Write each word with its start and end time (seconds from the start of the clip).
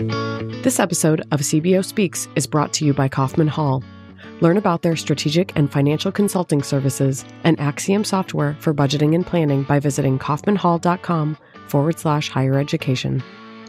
This 0.00 0.80
episode 0.80 1.20
of 1.30 1.40
CBO 1.40 1.84
Speaks 1.84 2.26
is 2.34 2.46
brought 2.46 2.72
to 2.74 2.86
you 2.86 2.94
by 2.94 3.06
Kaufman 3.06 3.48
Hall. 3.48 3.84
Learn 4.40 4.56
about 4.56 4.80
their 4.80 4.96
strategic 4.96 5.54
and 5.56 5.70
financial 5.70 6.10
consulting 6.10 6.62
services 6.62 7.22
and 7.44 7.60
Axiom 7.60 8.04
software 8.04 8.56
for 8.60 8.72
budgeting 8.72 9.14
and 9.14 9.26
planning 9.26 9.62
by 9.62 9.78
visiting 9.78 10.18
kaufmanhall.com 10.18 11.36
forward 11.66 11.98
slash 11.98 12.30
higher 12.30 12.58
education. 12.58 13.22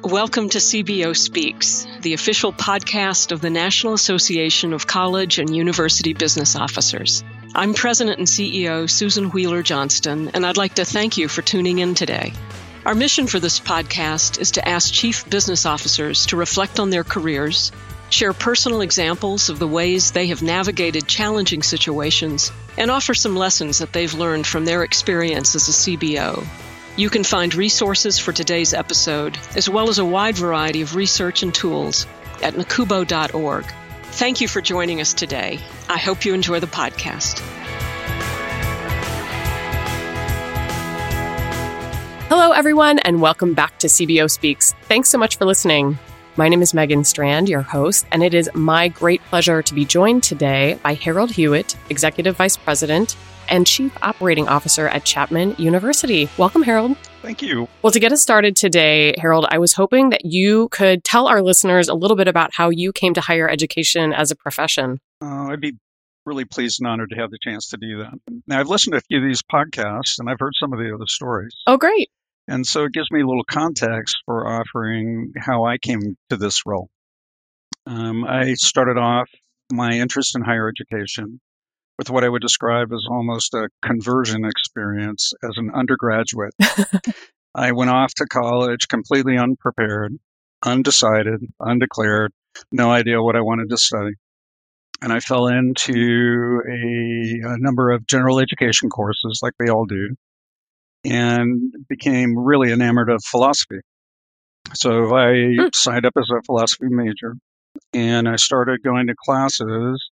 Welcome 0.06 0.48
to 0.50 0.60
CBO 0.60 1.18
Speaks, 1.18 1.86
the 2.00 2.14
official 2.14 2.54
podcast 2.54 3.34
of 3.34 3.42
the 3.42 3.50
National 3.50 3.94
Association 3.94 4.72
of 4.72 4.88
College 4.88 5.38
and 5.38 5.54
University 5.54 6.14
Business 6.14 6.56
Officers. 6.56 7.26
I'm 7.56 7.74
President 7.74 8.20
and 8.20 8.28
CEO 8.28 8.90
Susan 8.90 9.32
Whealler 9.32 9.64
Johnston, 9.64 10.30
and 10.30 10.46
I'd 10.46 10.56
like 10.56 10.76
to 10.76 10.86
thank 10.86 11.18
you 11.18 11.28
for 11.28 11.42
tuning 11.42 11.80
in 11.80 11.94
today. 11.94 12.32
Our 12.84 12.96
mission 12.96 13.28
for 13.28 13.40
this 13.40 13.60
podcast 13.60 14.40
is 14.40 14.52
to 14.52 14.68
ask 14.68 14.92
chief 14.92 15.30
business 15.30 15.68
officers 15.68 16.26
to 16.28 16.36
reflect 16.36 16.80
on 16.80 16.90
their 16.90 17.04
careers, 17.04 17.72
share 18.10 18.34
personal 18.34 18.82
examples 18.82 19.50
of 19.50 19.60
the 19.60 19.68
ways 19.68 20.12
they 20.12 20.28
have 20.28 20.42
navigated 20.42 21.08
challenging 21.08 21.62
situations, 21.62 22.52
and 22.80 22.90
offer 22.90 23.14
some 23.14 23.36
lessons 23.36 23.78
that 23.78 23.94
they've 23.94 24.16
learned 24.16 24.48
from 24.48 24.66
their 24.66 24.84
experience 24.84 25.54
as 25.54 25.68
a 25.68 25.72
CBO. 25.72 26.44
You 26.98 27.12
can 27.12 27.24
find 27.24 27.54
resources 27.54 28.18
for 28.18 28.34
today's 28.34 28.74
episode, 28.74 29.38
as 29.56 29.70
well 29.70 29.90
as 29.90 30.00
a 30.00 30.06
wide 30.06 30.36
variety 30.36 30.82
of 30.82 30.96
research 30.96 31.44
and 31.44 31.54
tools 31.54 32.08
at 32.42 32.56
nacubo.org. 32.56 33.66
Thank 34.06 34.42
you 34.42 34.48
for 34.48 34.60
joining 34.60 35.02
us 35.02 35.14
today. 35.14 35.60
I 35.88 36.00
hope 36.00 36.26
you 36.26 36.34
enjoy 36.34 36.60
the 36.60 36.68
podcast. 36.68 37.61
Hello, 42.34 42.52
everyone, 42.54 42.98
and 43.00 43.20
welcome 43.22 43.54
back 43.54 43.78
to 43.80 43.88
CBO 43.88 44.32
Speaks. 44.32 44.74
Thanks 44.84 45.10
so 45.10 45.18
much 45.18 45.36
for 45.36 45.44
listening. 45.44 46.00
My 46.38 46.48
name 46.48 46.62
is 46.62 46.74
Megan 46.74 47.04
Strand, 47.04 47.50
your 47.50 47.60
host, 47.60 48.06
and 48.14 48.24
it 48.24 48.34
is 48.34 48.50
my 48.54 48.88
great 48.88 49.22
pleasure 49.24 49.62
to 49.62 49.74
be 49.74 49.84
joined 49.84 50.24
today 50.24 50.80
by 50.82 50.94
Harold 50.94 51.32
Hewitt, 51.32 51.76
Executive 51.90 52.38
Vice 52.38 52.56
President 52.56 53.18
and 53.50 53.68
Chief 53.68 53.92
Operating 54.02 54.48
Officer 54.48 54.88
at 54.88 55.04
Chapman 55.04 55.56
University. 55.58 56.30
Welcome, 56.38 56.64
Harold. 56.64 56.96
Thank 57.22 57.42
you. 57.42 57.68
Well, 57.82 57.92
to 57.92 58.00
get 58.00 58.14
us 58.14 58.22
started 58.22 58.56
today, 58.56 59.14
Harold, 59.18 59.46
I 59.50 59.58
was 59.58 59.74
hoping 59.74 60.12
that 60.12 60.24
you 60.24 60.70
could 60.70 61.04
tell 61.04 61.28
our 61.28 61.42
listeners 61.42 61.90
a 61.90 61.96
little 61.96 62.16
bit 62.16 62.30
about 62.30 62.54
how 62.54 62.70
you 62.70 62.94
came 62.94 63.14
to 63.16 63.20
higher 63.20 63.50
education 63.50 64.14
as 64.14 64.32
a 64.32 64.38
profession. 64.38 65.02
Uh, 65.22 65.50
I'd 65.50 65.60
be 65.60 65.76
really 66.26 66.46
pleased 66.46 66.80
and 66.80 66.88
honored 66.88 67.10
to 67.10 67.16
have 67.18 67.30
the 67.30 67.40
chance 67.44 67.68
to 67.72 67.78
do 67.78 67.98
that. 67.98 68.14
Now, 68.48 68.62
I've 68.62 68.70
listened 68.70 68.94
to 68.94 69.00
a 69.00 69.02
few 69.02 69.18
of 69.18 69.26
these 69.26 69.42
podcasts 69.42 70.18
and 70.18 70.30
I've 70.30 70.40
heard 70.40 70.54
some 70.58 70.72
of 70.72 70.80
the 70.80 70.96
other 70.96 71.08
stories. 71.08 71.54
Oh, 71.68 71.76
great. 71.76 72.10
And 72.48 72.66
so 72.66 72.86
it 72.86 72.94
gives 72.94 73.10
me 73.12 73.22
a 73.22 73.28
little 73.28 73.44
context 73.44 74.18
for 74.26 74.48
offering 74.48 75.34
how 75.38 75.66
I 75.66 75.78
came 75.78 76.18
to 76.30 76.38
this 76.38 76.66
role. 76.66 76.90
Um, 77.86 78.26
I 78.26 78.54
started 78.56 78.98
off 78.98 79.30
my 79.72 79.94
interest 79.94 80.36
in 80.36 80.42
higher 80.42 80.70
education 80.70 81.40
with 81.98 82.10
what 82.10 82.24
I 82.24 82.30
would 82.30 82.42
describe 82.42 82.92
as 82.92 83.06
almost 83.10 83.54
a 83.54 83.70
conversion 83.82 84.46
experience 84.46 85.34
as 85.44 85.52
an 85.58 85.72
undergraduate. 85.74 86.54
I 87.56 87.74
went 87.74 87.92
off 87.92 88.14
to 88.16 88.26
college 88.26 88.88
completely 88.88 89.38
unprepared, 89.38 90.18
undecided, 90.64 91.42
undeclared, 91.60 92.32
no 92.72 92.92
idea 92.92 93.22
what 93.22 93.36
I 93.36 93.42
wanted 93.42 93.70
to 93.70 93.78
study. 93.78 94.14
And 95.02 95.12
I 95.12 95.20
fell 95.20 95.48
into 95.48 96.62
a, 96.68 97.54
a 97.54 97.58
number 97.60 97.92
of 97.92 98.06
general 98.08 98.40
education 98.40 98.90
courses 98.90 99.40
like 99.42 99.54
they 99.60 99.70
all 99.70 99.86
do 99.86 100.16
and 101.04 101.74
became 101.90 102.38
really 102.38 102.72
enamored 102.72 103.10
of 103.10 103.24
philosophy. 103.24 103.80
So 104.74 105.16
I 105.16 105.56
hmm. 105.58 105.66
signed 105.74 106.06
up 106.06 106.14
as 106.18 106.30
a 106.30 106.42
philosophy 106.44 106.88
major 106.90 107.36
and 107.94 108.28
I 108.28 108.36
started 108.36 108.84
going 108.84 109.08
to 109.08 109.16
classes 109.18 110.12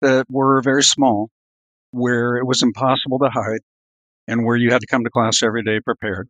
that 0.00 0.26
were 0.28 0.60
very 0.62 0.82
small, 0.82 1.30
where 1.90 2.36
it 2.36 2.46
was 2.46 2.62
impossible 2.62 3.18
to 3.20 3.30
hide 3.30 3.60
and 4.26 4.44
where 4.44 4.56
you 4.56 4.70
had 4.70 4.80
to 4.80 4.86
come 4.86 5.04
to 5.04 5.10
class 5.10 5.42
every 5.42 5.62
day 5.62 5.80
prepared. 5.80 6.28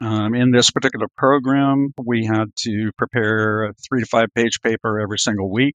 Um, 0.00 0.34
in 0.34 0.50
this 0.50 0.70
particular 0.70 1.06
program, 1.16 1.94
we 2.04 2.26
had 2.26 2.50
to 2.64 2.90
prepare 2.98 3.64
a 3.64 3.72
three 3.88 4.00
to 4.00 4.06
five 4.06 4.28
page 4.34 4.60
paper 4.62 5.00
every 5.00 5.18
single 5.18 5.50
week, 5.50 5.74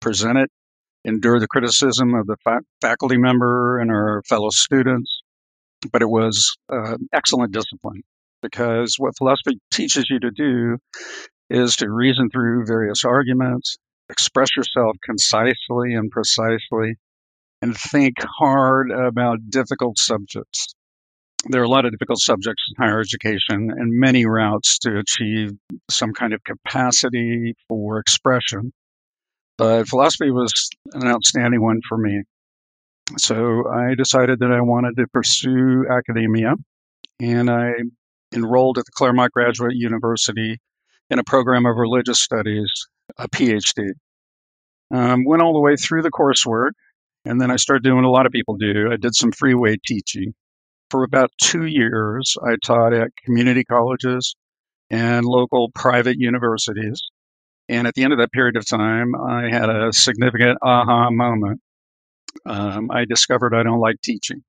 present 0.00 0.38
it, 0.38 0.50
endure 1.04 1.40
the 1.40 1.48
criticism 1.48 2.14
of 2.14 2.26
the 2.26 2.36
fa- 2.44 2.60
faculty 2.80 3.16
member 3.16 3.78
and 3.80 3.90
our 3.90 4.22
fellow 4.28 4.50
students, 4.50 5.22
but 5.92 6.02
it 6.02 6.08
was 6.08 6.56
uh, 6.68 6.96
excellent 7.12 7.52
discipline 7.52 8.02
because 8.42 8.96
what 8.98 9.16
philosophy 9.16 9.58
teaches 9.70 10.08
you 10.10 10.20
to 10.20 10.30
do 10.30 10.78
is 11.50 11.76
to 11.76 11.90
reason 11.90 12.28
through 12.30 12.66
various 12.66 13.04
arguments, 13.04 13.76
express 14.10 14.56
yourself 14.56 14.96
concisely 15.04 15.94
and 15.94 16.10
precisely, 16.10 16.96
and 17.62 17.76
think 17.76 18.16
hard 18.38 18.90
about 18.90 19.38
difficult 19.48 19.98
subjects. 19.98 20.74
There 21.48 21.60
are 21.60 21.64
a 21.64 21.68
lot 21.68 21.84
of 21.84 21.92
difficult 21.92 22.18
subjects 22.18 22.64
in 22.68 22.84
higher 22.84 23.00
education 23.00 23.70
and 23.70 24.00
many 24.00 24.26
routes 24.26 24.78
to 24.80 24.98
achieve 24.98 25.52
some 25.88 26.12
kind 26.12 26.32
of 26.32 26.42
capacity 26.42 27.54
for 27.68 27.98
expression. 27.98 28.72
But 29.58 29.86
philosophy 29.88 30.30
was 30.30 30.52
an 30.92 31.06
outstanding 31.06 31.62
one 31.62 31.80
for 31.88 31.96
me. 31.96 32.22
So 33.18 33.68
I 33.68 33.94
decided 33.94 34.40
that 34.40 34.50
I 34.50 34.60
wanted 34.60 34.96
to 34.96 35.06
pursue 35.06 35.86
academia, 35.88 36.54
and 37.20 37.48
I 37.48 37.72
enrolled 38.34 38.78
at 38.78 38.84
the 38.84 38.90
Claremont 38.92 39.32
Graduate 39.32 39.76
University 39.76 40.58
in 41.08 41.18
a 41.18 41.24
program 41.24 41.66
of 41.66 41.76
religious 41.76 42.20
studies, 42.20 42.70
a 43.16 43.28
PhD. 43.28 43.90
Um, 44.92 45.24
went 45.24 45.42
all 45.42 45.52
the 45.52 45.60
way 45.60 45.76
through 45.76 46.02
the 46.02 46.10
coursework, 46.10 46.72
and 47.24 47.40
then 47.40 47.50
I 47.50 47.56
started 47.56 47.84
doing 47.84 47.96
what 47.96 48.04
a 48.04 48.10
lot 48.10 48.26
of 48.26 48.32
people 48.32 48.56
do. 48.56 48.90
I 48.90 48.96
did 48.96 49.14
some 49.14 49.32
freeway 49.32 49.76
teaching. 49.84 50.34
For 50.90 51.04
about 51.04 51.30
two 51.40 51.66
years, 51.66 52.36
I 52.44 52.56
taught 52.64 52.92
at 52.92 53.10
community 53.24 53.64
colleges 53.64 54.34
and 54.90 55.24
local 55.24 55.70
private 55.74 56.16
universities. 56.18 57.00
And 57.68 57.86
at 57.88 57.94
the 57.94 58.04
end 58.04 58.12
of 58.12 58.20
that 58.20 58.30
period 58.30 58.56
of 58.56 58.66
time, 58.66 59.14
I 59.16 59.48
had 59.50 59.68
a 59.68 59.92
significant 59.92 60.58
aha 60.62 61.10
moment 61.10 61.60
um, 62.44 62.90
I 62.90 63.04
discovered 63.04 63.54
I 63.54 63.62
don't 63.62 63.80
like 63.80 64.00
teaching. 64.02 64.42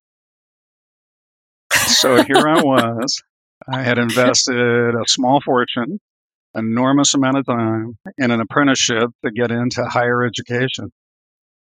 So 1.73 2.23
here 2.23 2.47
I 2.47 2.61
was. 2.63 3.21
I 3.67 3.81
had 3.81 3.97
invested 3.97 4.95
a 4.95 5.07
small 5.07 5.41
fortune, 5.41 5.99
enormous 6.55 7.13
amount 7.13 7.37
of 7.37 7.45
time 7.45 7.97
in 8.17 8.31
an 8.31 8.39
apprenticeship 8.39 9.09
to 9.25 9.31
get 9.31 9.51
into 9.51 9.85
higher 9.85 10.23
education. 10.23 10.91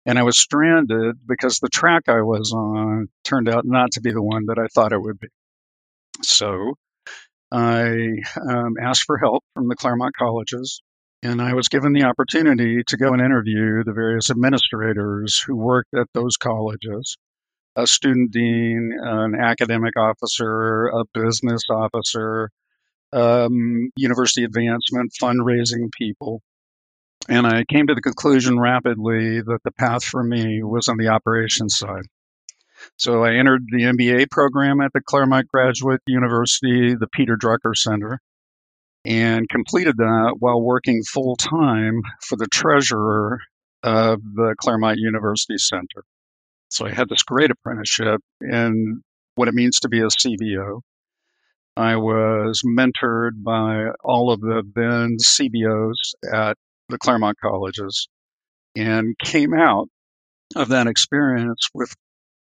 And 0.04 0.19
I 0.19 0.22
was 0.22 0.38
stranded 0.38 1.16
because 1.26 1.59
the 1.59 1.69
track 1.69 2.04
I 2.09 2.22
was 2.22 2.53
on 2.53 3.09
turned 3.25 3.48
out 3.48 3.65
not 3.65 3.92
to 3.92 4.00
be 4.00 4.12
the 4.12 4.22
one 4.22 4.47
that 4.47 4.59
I 4.59 4.69
thought 4.69 4.92
it 4.92 5.00
would 5.00 5.19
be. 5.19 5.28
So 6.22 6.75
I 7.50 8.09
um, 8.48 8.75
asked 8.81 9.04
for 9.04 9.19
help 9.19 9.42
from 9.54 9.69
the 9.69 9.76
Claremont 9.76 10.15
colleges 10.16 10.81
and 11.22 11.41
I 11.41 11.54
was 11.54 11.69
given 11.69 11.93
the 11.93 12.04
opportunity 12.04 12.82
to 12.87 12.97
go 12.97 13.12
and 13.12 13.21
interview 13.21 13.82
the 13.84 13.93
various 13.93 14.31
administrators 14.31 15.43
who 15.44 15.56
worked 15.56 15.94
at 15.94 16.06
those 16.12 16.37
colleges 16.37 17.16
a 17.77 17.87
student 17.87 18.31
dean, 18.31 18.91
an 19.03 19.34
academic 19.34 19.99
officer, 19.99 20.87
a 20.87 21.04
business 21.12 21.60
officer, 21.71 22.50
um, 23.12 23.91
university 23.97 24.44
advancement, 24.44 25.12
fundraising 25.21 25.91
people. 25.93 26.41
And 27.28 27.47
I 27.47 27.65
came 27.65 27.87
to 27.88 27.94
the 27.94 28.00
conclusion 28.00 28.59
rapidly 28.59 29.43
that 29.43 29.59
the 29.62 29.72
path 29.72 30.04
for 30.04 30.22
me 30.22 30.62
was 30.62 30.88
on 30.88 30.97
the 30.97 31.09
operations 31.09 31.77
side. 31.77 32.04
So 32.97 33.25
I 33.25 33.34
entered 33.34 33.65
the 33.71 33.84
MBA 33.84 34.31
program 34.31 34.81
at 34.81 34.93
the 34.94 35.03
Claremont 35.03 35.48
Graduate 35.48 36.00
University, 36.06 36.94
the 36.94 37.09
Peter 37.12 37.37
Drucker 37.37 37.75
Center 37.75 38.21
and 39.06 39.49
completed 39.49 39.97
that 39.99 40.37
while 40.41 40.61
working 40.61 41.03
full 41.05 41.37
time 41.37 42.03
for 42.22 42.36
the 42.36 42.48
treasurer 42.48 43.39
of 43.84 44.21
the 44.21 44.57
Claremont 44.59 44.98
University 44.98 45.59
Center. 45.59 46.03
So 46.71 46.86
I 46.86 46.91
had 46.92 47.09
this 47.09 47.22
great 47.22 47.53
apprenticeship 47.53 48.21
in 48.41 49.03
what 49.36 49.47
it 49.47 49.54
means 49.54 49.80
to 49.80 49.89
be 49.89 50.01
a 50.01 50.07
CBO. 50.07 50.80
I 51.77 51.97
was 51.97 52.63
mentored 52.66 53.45
by 53.45 53.91
all 54.03 54.33
of 54.33 54.41
the 54.41 54.63
then 54.75 55.19
CBOs 55.21 56.15
at 56.33 56.57
the 56.89 56.98
Claremont 56.98 57.39
colleges 57.41 58.09
and 58.75 59.16
came 59.19 59.54
out 59.54 59.89
of 60.57 60.69
that 60.69 60.89
experience 60.89 61.69
with 61.72 61.95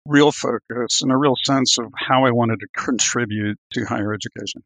real 0.07 0.33
focus 0.33 1.03
and 1.03 1.13
a 1.13 1.17
real 1.17 1.37
sense 1.45 1.79
of 1.79 1.93
how 1.95 2.25
I 2.25 2.31
wanted 2.33 2.61
to 2.61 2.67
contribute 2.75 3.59
to 3.75 3.85
higher 3.85 4.13
education. 4.13 4.63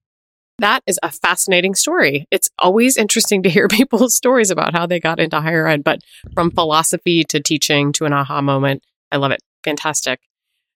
That 0.58 0.82
is 0.86 0.98
a 1.02 1.10
fascinating 1.10 1.74
story. 1.74 2.26
It's 2.30 2.48
always 2.58 2.96
interesting 2.96 3.42
to 3.42 3.50
hear 3.50 3.68
people's 3.68 4.14
stories 4.14 4.50
about 4.50 4.74
how 4.74 4.86
they 4.86 5.00
got 5.00 5.20
into 5.20 5.40
higher 5.40 5.66
ed, 5.66 5.84
but 5.84 6.00
from 6.34 6.50
philosophy 6.50 7.24
to 7.24 7.40
teaching 7.40 7.92
to 7.94 8.04
an 8.04 8.12
aha 8.12 8.40
moment. 8.40 8.82
I 9.10 9.16
love 9.16 9.30
it. 9.30 9.40
Fantastic. 9.64 10.20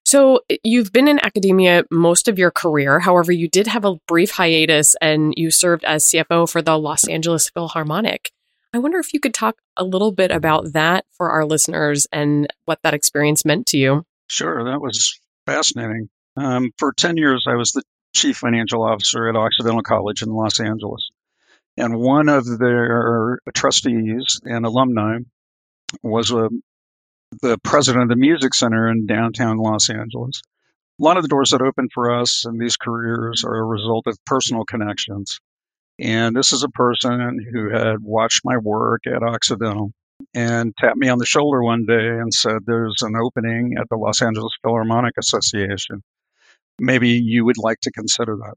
So, 0.05 0.41
you've 0.63 0.91
been 0.91 1.07
in 1.07 1.19
academia 1.19 1.83
most 1.91 2.27
of 2.27 2.39
your 2.39 2.49
career. 2.49 2.99
However, 2.99 3.31
you 3.31 3.47
did 3.47 3.67
have 3.67 3.85
a 3.85 3.97
brief 4.07 4.31
hiatus 4.31 4.95
and 5.01 5.33
you 5.37 5.51
served 5.51 5.83
as 5.83 6.05
CFO 6.05 6.49
for 6.49 6.63
the 6.63 6.79
Los 6.79 7.07
Angeles 7.07 7.49
Philharmonic. 7.49 8.31
I 8.73 8.79
wonder 8.79 8.97
if 8.97 9.13
you 9.13 9.19
could 9.19 9.33
talk 9.33 9.57
a 9.77 9.83
little 9.83 10.11
bit 10.11 10.31
about 10.31 10.73
that 10.73 11.05
for 11.11 11.29
our 11.29 11.45
listeners 11.45 12.07
and 12.11 12.47
what 12.65 12.79
that 12.83 12.93
experience 12.93 13.45
meant 13.45 13.65
to 13.67 13.77
you. 13.77 14.03
Sure, 14.27 14.63
that 14.63 14.81
was 14.81 15.19
fascinating. 15.45 16.09
Um, 16.37 16.71
for 16.77 16.93
10 16.93 17.17
years, 17.17 17.45
I 17.47 17.55
was 17.55 17.71
the 17.71 17.83
chief 18.13 18.37
financial 18.37 18.83
officer 18.83 19.27
at 19.27 19.35
Occidental 19.35 19.81
College 19.81 20.21
in 20.21 20.29
Los 20.29 20.59
Angeles. 20.59 21.09
And 21.77 21.99
one 21.99 22.29
of 22.29 22.45
their 22.59 23.39
trustees 23.53 24.39
and 24.43 24.65
alumni 24.65 25.19
was 26.03 26.31
a, 26.31 26.49
the 27.41 27.57
president 27.63 28.03
of 28.03 28.09
the 28.09 28.15
Music 28.15 28.53
Center 28.53 28.89
in 28.89 29.05
downtown 29.05 29.57
Los 29.57 29.89
Angeles. 29.89 30.41
A 30.99 31.03
lot 31.03 31.17
of 31.17 31.23
the 31.23 31.29
doors 31.29 31.51
that 31.51 31.61
opened 31.61 31.91
for 31.93 32.19
us 32.19 32.45
in 32.45 32.57
these 32.57 32.75
careers 32.75 33.43
are 33.45 33.55
a 33.55 33.63
result 33.63 34.07
of 34.07 34.17
personal 34.25 34.65
connections. 34.65 35.39
And 35.97 36.35
this 36.35 36.51
is 36.51 36.63
a 36.63 36.69
person 36.69 37.45
who 37.51 37.69
had 37.69 38.01
watched 38.01 38.41
my 38.43 38.57
work 38.57 39.07
at 39.07 39.23
Occidental 39.23 39.93
and 40.33 40.75
tapped 40.77 40.97
me 40.97 41.09
on 41.09 41.17
the 41.17 41.25
shoulder 41.25 41.63
one 41.63 41.85
day 41.85 42.07
and 42.07 42.33
said, 42.33 42.65
There's 42.65 43.01
an 43.01 43.15
opening 43.15 43.75
at 43.79 43.87
the 43.89 43.95
Los 43.95 44.21
Angeles 44.21 44.53
Philharmonic 44.61 45.17
Association. 45.17 46.03
Maybe 46.79 47.09
you 47.09 47.45
would 47.45 47.57
like 47.57 47.79
to 47.81 47.91
consider 47.91 48.37
that. 48.37 48.55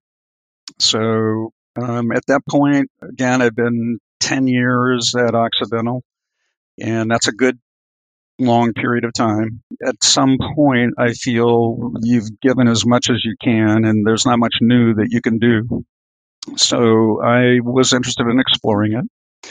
So 0.78 1.52
um, 1.76 2.12
at 2.12 2.26
that 2.26 2.42
point, 2.48 2.90
again, 3.02 3.42
I've 3.42 3.56
been 3.56 3.98
10 4.20 4.46
years 4.46 5.14
at 5.14 5.34
Occidental, 5.34 6.02
and 6.80 7.10
that's 7.10 7.28
a 7.28 7.32
good 7.32 7.58
long 8.38 8.72
period 8.72 9.04
of 9.04 9.12
time. 9.12 9.62
At 9.86 10.02
some 10.02 10.38
point, 10.54 10.94
I 10.98 11.12
feel 11.12 11.92
you've 12.02 12.40
given 12.40 12.68
as 12.68 12.84
much 12.84 13.10
as 13.10 13.24
you 13.24 13.34
can, 13.42 13.84
and 13.84 14.06
there's 14.06 14.26
not 14.26 14.38
much 14.38 14.56
new 14.60 14.94
that 14.94 15.08
you 15.10 15.20
can 15.20 15.38
do. 15.38 15.84
So 16.56 17.22
I 17.22 17.60
was 17.62 17.92
interested 17.92 18.26
in 18.26 18.40
exploring 18.40 18.94
it. 18.94 19.50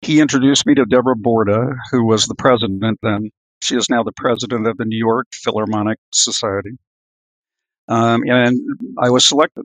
He 0.00 0.20
introduced 0.20 0.66
me 0.66 0.74
to 0.74 0.84
Deborah 0.84 1.14
Borda, 1.14 1.74
who 1.92 2.04
was 2.04 2.26
the 2.26 2.34
president 2.34 2.98
then. 3.02 3.30
She 3.62 3.76
is 3.76 3.88
now 3.88 4.02
the 4.02 4.12
president 4.16 4.66
of 4.66 4.76
the 4.76 4.84
New 4.84 4.98
York 4.98 5.28
Philharmonic 5.32 5.98
Society. 6.12 6.72
Um, 7.88 8.22
and 8.26 8.58
I 8.98 9.10
was 9.10 9.24
selected. 9.24 9.64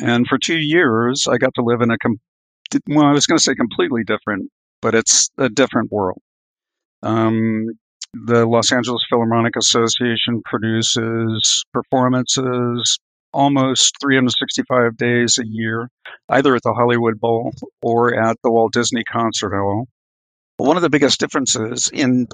And 0.00 0.26
for 0.26 0.38
two 0.38 0.56
years, 0.58 1.26
I 1.28 1.38
got 1.38 1.54
to 1.54 1.62
live 1.62 1.80
in 1.80 1.90
a, 1.90 1.98
com- 1.98 2.20
well, 2.88 3.06
I 3.06 3.12
was 3.12 3.26
going 3.26 3.38
to 3.38 3.42
say 3.42 3.54
completely 3.54 4.04
different, 4.04 4.50
but 4.80 4.94
it's 4.94 5.30
a 5.38 5.48
different 5.48 5.90
world. 5.90 6.20
Um, 7.02 7.66
the 8.14 8.46
Los 8.46 8.72
Angeles 8.72 9.04
Philharmonic 9.08 9.56
Association 9.56 10.42
produces 10.44 11.64
performances 11.72 12.98
almost 13.32 13.96
365 14.00 14.96
days 14.96 15.38
a 15.38 15.46
year, 15.46 15.90
either 16.28 16.54
at 16.54 16.62
the 16.62 16.72
Hollywood 16.72 17.20
Bowl 17.20 17.52
or 17.82 18.14
at 18.14 18.36
the 18.42 18.50
Walt 18.50 18.72
Disney 18.72 19.04
Concert 19.04 19.54
Hall. 19.54 19.86
One 20.56 20.76
of 20.76 20.82
the 20.82 20.90
biggest 20.90 21.20
differences 21.20 21.90
in 21.92 22.26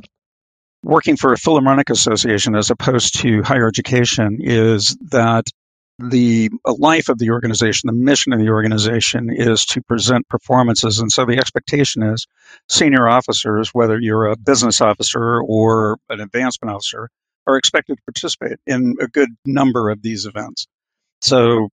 working 0.85 1.17
for 1.17 1.33
a 1.33 1.39
Philharmonic 1.39 1.91
Association 1.91 2.55
as 2.55 2.71
opposed 2.71 3.21
to 3.21 3.43
higher 3.43 3.67
education 3.67 4.39
is 4.41 4.97
that 5.11 5.47
the 5.99 6.51
life 6.67 7.09
of 7.09 7.19
the 7.19 7.31
organization, 7.31 7.87
the 7.87 7.93
mission 7.93 8.33
of 8.33 8.41
the 8.41 8.49
organization 8.49 9.31
is 9.31 9.65
to 9.67 9.81
present 9.83 10.29
performances. 10.29 10.99
And 10.99 11.11
so 11.11 11.25
the 11.25 11.39
expectation 11.39 12.03
is 12.03 12.27
senior 12.69 13.09
officers, 13.09 13.71
whether 13.73 13.99
you're 13.99 14.27
a 14.27 14.37
business 14.37 14.81
officer 14.81 15.41
or 15.41 15.99
an 16.11 16.21
advancement 16.21 16.75
officer, 16.75 17.09
are 17.47 17.57
expected 17.57 17.97
to 17.97 18.03
participate 18.03 18.59
in 18.67 18.97
a 19.01 19.07
good 19.07 19.31
number 19.47 19.91
of 19.91 20.03
these 20.03 20.27
events. 20.27 20.67
So 21.21 21.69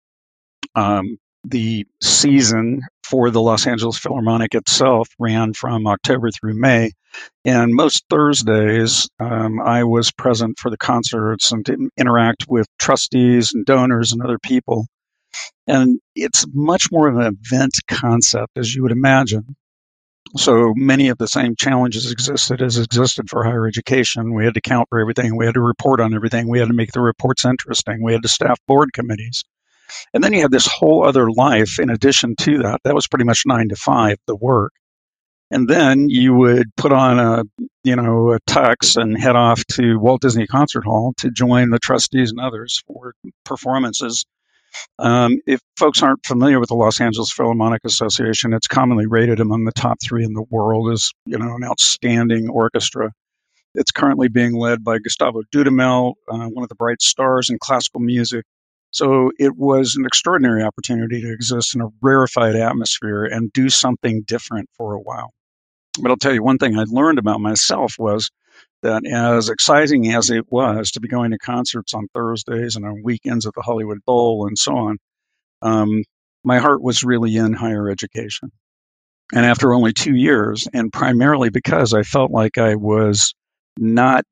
um, 0.75 1.17
the 1.45 1.87
season 2.01 2.81
for 3.09 3.31
the 3.31 3.41
Los 3.41 3.65
Angeles 3.65 3.97
Philharmonic 3.97 4.53
itself 4.53 5.09
ran 5.17 5.53
from 5.53 5.87
October 5.87 6.29
through 6.29 6.53
May. 6.53 6.91
And 7.43 7.73
most 7.73 8.05
Thursdays, 8.09 9.09
um, 9.19 9.59
I 9.59 9.83
was 9.83 10.11
present 10.11 10.59
for 10.59 10.69
the 10.69 10.77
concerts 10.77 11.51
and 11.51 11.67
interact 11.97 12.45
with 12.47 12.67
trustees 12.77 13.51
and 13.53 13.65
donors 13.65 14.11
and 14.11 14.21
other 14.21 14.37
people. 14.37 14.85
And 15.67 15.99
it's 16.15 16.45
much 16.53 16.91
more 16.91 17.07
of 17.07 17.17
an 17.17 17.37
event 17.43 17.79
concept, 17.87 18.57
as 18.57 18.73
you 18.73 18.83
would 18.83 18.91
imagine. 18.91 19.55
So 20.37 20.73
many 20.75 21.09
of 21.09 21.17
the 21.17 21.27
same 21.27 21.55
challenges 21.55 22.11
existed 22.11 22.61
as 22.61 22.77
existed 22.77 23.29
for 23.29 23.43
higher 23.43 23.67
education. 23.67 24.35
We 24.35 24.45
had 24.45 24.53
to 24.53 24.61
count 24.61 24.87
for 24.89 24.99
everything. 24.99 25.35
We 25.35 25.45
had 25.45 25.55
to 25.55 25.61
report 25.61 25.99
on 25.99 26.13
everything. 26.13 26.47
We 26.47 26.59
had 26.59 26.67
to 26.67 26.73
make 26.75 26.91
the 26.91 27.01
reports 27.01 27.45
interesting. 27.45 28.03
We 28.03 28.13
had 28.13 28.21
to 28.21 28.27
staff 28.27 28.59
board 28.67 28.93
committees. 28.93 29.43
And 30.13 30.23
then 30.23 30.33
you 30.33 30.41
had 30.41 30.51
this 30.51 30.67
whole 30.67 31.05
other 31.05 31.31
life 31.31 31.79
in 31.79 31.89
addition 31.89 32.35
to 32.41 32.59
that. 32.59 32.81
That 32.83 32.95
was 32.95 33.07
pretty 33.07 33.25
much 33.25 33.43
nine 33.45 33.69
to 33.69 33.75
five, 33.75 34.17
the 34.27 34.35
work. 34.35 34.73
And 35.51 35.67
then 35.69 36.09
you 36.09 36.35
would 36.35 36.75
put 36.77 36.91
on 36.93 37.19
a, 37.19 37.43
you 37.83 37.95
know, 37.95 38.33
a 38.33 38.39
tux 38.41 39.01
and 39.01 39.19
head 39.19 39.35
off 39.35 39.65
to 39.73 39.97
Walt 39.99 40.21
Disney 40.21 40.47
Concert 40.47 40.85
Hall 40.85 41.13
to 41.17 41.31
join 41.31 41.69
the 41.71 41.79
trustees 41.79 42.31
and 42.31 42.39
others 42.39 42.83
for 42.87 43.13
performances 43.45 44.17
um, 44.99 45.39
if 45.45 45.59
folks 45.77 46.01
aren't 46.03 46.25
familiar 46.25 46.59
with 46.59 46.69
the 46.69 46.75
Los 46.75 47.01
Angeles 47.01 47.31
Philharmonic 47.31 47.81
Association, 47.85 48.53
it's 48.53 48.67
commonly 48.67 49.07
rated 49.07 49.39
among 49.39 49.65
the 49.65 49.71
top 49.71 49.97
three 50.01 50.23
in 50.23 50.33
the 50.33 50.45
world 50.49 50.91
as 50.91 51.11
you 51.25 51.37
know 51.37 51.55
an 51.55 51.63
outstanding 51.63 52.49
orchestra. 52.49 53.11
It's 53.75 53.91
currently 53.91 54.29
being 54.29 54.55
led 54.55 54.83
by 54.83 54.99
Gustavo 54.99 55.43
Dudamel, 55.53 56.15
uh, 56.29 56.47
one 56.47 56.63
of 56.63 56.69
the 56.69 56.75
bright 56.75 57.01
stars 57.01 57.49
in 57.49 57.57
classical 57.59 58.01
music. 58.01 58.45
So 58.91 59.31
it 59.37 59.55
was 59.55 59.95
an 59.95 60.05
extraordinary 60.05 60.63
opportunity 60.63 61.21
to 61.21 61.31
exist 61.31 61.75
in 61.75 61.81
a 61.81 61.89
rarefied 62.01 62.55
atmosphere 62.55 63.25
and 63.25 63.53
do 63.53 63.69
something 63.69 64.23
different 64.23 64.69
for 64.77 64.93
a 64.93 64.99
while. 64.99 65.31
But 66.01 66.11
I'll 66.11 66.17
tell 66.17 66.33
you 66.33 66.43
one 66.43 66.57
thing 66.57 66.77
I 66.77 66.85
learned 66.87 67.19
about 67.19 67.39
myself 67.39 67.95
was 67.99 68.31
that 68.81 69.05
as 69.05 69.49
exciting 69.49 70.13
as 70.13 70.29
it 70.29 70.45
was 70.51 70.91
to 70.91 70.99
be 70.99 71.07
going 71.07 71.31
to 71.31 71.37
concerts 71.37 71.93
on 71.93 72.07
Thursdays 72.13 72.75
and 72.75 72.85
on 72.85 73.03
weekends 73.03 73.45
at 73.45 73.53
the 73.53 73.61
Hollywood 73.61 73.99
Bowl 74.05 74.47
and 74.47 74.57
so 74.57 74.75
on, 74.75 74.97
um, 75.61 76.03
my 76.43 76.59
heart 76.59 76.81
was 76.81 77.03
really 77.03 77.35
in 77.35 77.53
higher 77.53 77.89
education. 77.89 78.51
And 79.33 79.45
after 79.45 79.73
only 79.73 79.93
two 79.93 80.15
years, 80.15 80.67
and 80.73 80.91
primarily 80.91 81.49
because 81.49 81.93
I 81.93 82.03
felt 82.03 82.31
like 82.31 82.57
I 82.57 82.75
was 82.75 83.35
not 83.77 84.23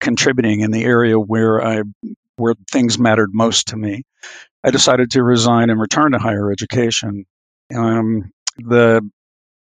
contributing 0.00 0.60
in 0.60 0.72
the 0.72 0.84
area 0.84 1.18
where 1.18 1.64
I 1.64 1.82
where 2.42 2.54
things 2.70 2.98
mattered 2.98 3.30
most 3.32 3.68
to 3.68 3.76
me, 3.76 4.02
I 4.64 4.70
decided 4.70 5.10
to 5.12 5.22
resign 5.22 5.70
and 5.70 5.80
return 5.80 6.12
to 6.12 6.18
higher 6.18 6.52
education. 6.52 7.24
Um, 7.74 8.32
the 8.58 9.08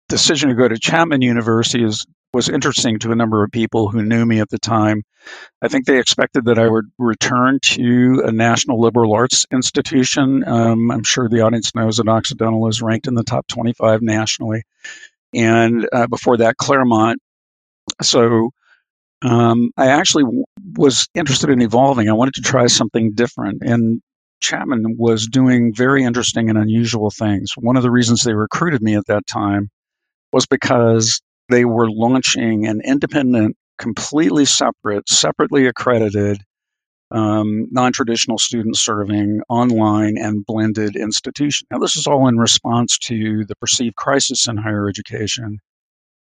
decision 0.08 0.48
to 0.48 0.54
go 0.54 0.68
to 0.68 0.78
Chapman 0.78 1.22
University 1.22 1.84
is 1.84 2.06
was 2.34 2.48
interesting 2.48 2.98
to 2.98 3.12
a 3.12 3.14
number 3.14 3.44
of 3.44 3.50
people 3.50 3.90
who 3.90 4.02
knew 4.02 4.24
me 4.24 4.40
at 4.40 4.48
the 4.48 4.58
time. 4.58 5.02
I 5.60 5.68
think 5.68 5.84
they 5.84 5.98
expected 5.98 6.46
that 6.46 6.58
I 6.58 6.66
would 6.66 6.86
return 6.98 7.58
to 7.62 8.22
a 8.24 8.32
national 8.32 8.80
liberal 8.80 9.12
arts 9.12 9.44
institution. 9.52 10.42
Um, 10.48 10.90
I'm 10.90 11.02
sure 11.02 11.28
the 11.28 11.42
audience 11.42 11.74
knows 11.74 11.98
that 11.98 12.08
Occidental 12.08 12.66
is 12.68 12.80
ranked 12.80 13.06
in 13.06 13.14
the 13.14 13.22
top 13.22 13.46
25 13.48 14.00
nationally. 14.00 14.62
And 15.34 15.86
uh, 15.92 16.06
before 16.06 16.38
that, 16.38 16.56
Claremont. 16.56 17.20
So 18.00 18.50
um, 19.22 19.70
I 19.76 19.88
actually 19.88 20.24
w- 20.24 20.44
was 20.76 21.08
interested 21.14 21.50
in 21.50 21.62
evolving. 21.62 22.08
I 22.08 22.12
wanted 22.14 22.34
to 22.34 22.42
try 22.42 22.66
something 22.66 23.12
different. 23.14 23.62
And 23.62 24.00
Chapman 24.40 24.96
was 24.98 25.26
doing 25.26 25.72
very 25.74 26.02
interesting 26.02 26.50
and 26.50 26.58
unusual 26.58 27.10
things. 27.10 27.52
One 27.56 27.76
of 27.76 27.82
the 27.82 27.90
reasons 27.90 28.24
they 28.24 28.34
recruited 28.34 28.82
me 28.82 28.96
at 28.96 29.06
that 29.06 29.26
time 29.26 29.70
was 30.32 30.46
because 30.46 31.20
they 31.48 31.64
were 31.64 31.90
launching 31.90 32.66
an 32.66 32.80
independent, 32.84 33.56
completely 33.78 34.44
separate, 34.44 35.08
separately 35.08 35.66
accredited, 35.66 36.42
um, 37.12 37.68
non 37.70 37.92
traditional 37.92 38.38
student 38.38 38.76
serving 38.76 39.42
online 39.48 40.16
and 40.18 40.44
blended 40.44 40.96
institution. 40.96 41.68
Now, 41.70 41.78
this 41.78 41.96
is 41.96 42.06
all 42.06 42.26
in 42.26 42.38
response 42.38 42.98
to 43.00 43.44
the 43.44 43.54
perceived 43.56 43.96
crisis 43.96 44.48
in 44.48 44.56
higher 44.56 44.88
education, 44.88 45.60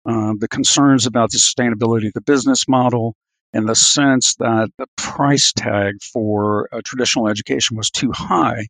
uh, 0.06 0.32
the 0.38 0.48
concerns 0.48 1.06
about 1.06 1.30
the 1.30 1.38
sustainability 1.38 2.06
of 2.06 2.12
the 2.14 2.20
business 2.20 2.66
model, 2.68 3.14
and 3.52 3.68
the 3.68 3.74
sense 3.74 4.34
that 4.36 4.70
the 4.78 4.86
price 4.96 5.52
tag 5.52 5.94
for 6.02 6.68
traditional 6.84 7.28
education 7.28 7.76
was 7.76 7.90
too 7.90 8.10
high 8.12 8.66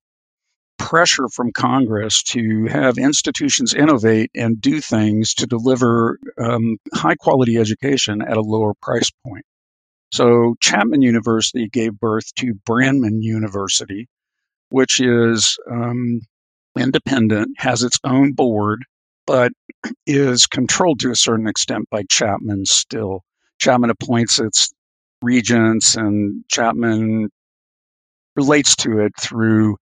pressure 0.82 1.28
from 1.28 1.52
Congress 1.52 2.22
to 2.22 2.66
have 2.66 2.98
institutions 2.98 3.72
innovate 3.72 4.30
and 4.34 4.60
do 4.60 4.80
things 4.80 5.34
to 5.34 5.46
deliver 5.46 6.18
um, 6.38 6.76
high 6.92 7.14
quality 7.14 7.56
education 7.56 8.20
at 8.20 8.36
a 8.36 8.40
lower 8.40 8.74
price 8.82 9.10
point. 9.24 9.44
So 10.10 10.56
Chapman 10.60 11.00
University 11.00 11.68
gave 11.68 11.98
birth 11.98 12.34
to 12.36 12.54
Brandman 12.68 13.22
University, 13.22 14.08
which 14.70 15.00
is 15.00 15.56
um, 15.70 16.20
independent, 16.76 17.50
has 17.58 17.82
its 17.82 17.98
own 18.04 18.32
board, 18.32 18.84
but 19.26 19.52
is 20.06 20.46
controlled 20.46 21.00
to 21.00 21.10
a 21.10 21.16
certain 21.16 21.46
extent 21.46 21.88
by 21.90 22.02
Chapman 22.08 22.66
still. 22.66 23.22
Chapman 23.58 23.90
appoints 23.90 24.38
its 24.38 24.72
regents 25.22 25.96
and 25.96 26.44
Chapman 26.48 27.30
relates 28.36 28.74
to 28.76 29.00
it 29.00 29.12
through 29.20 29.76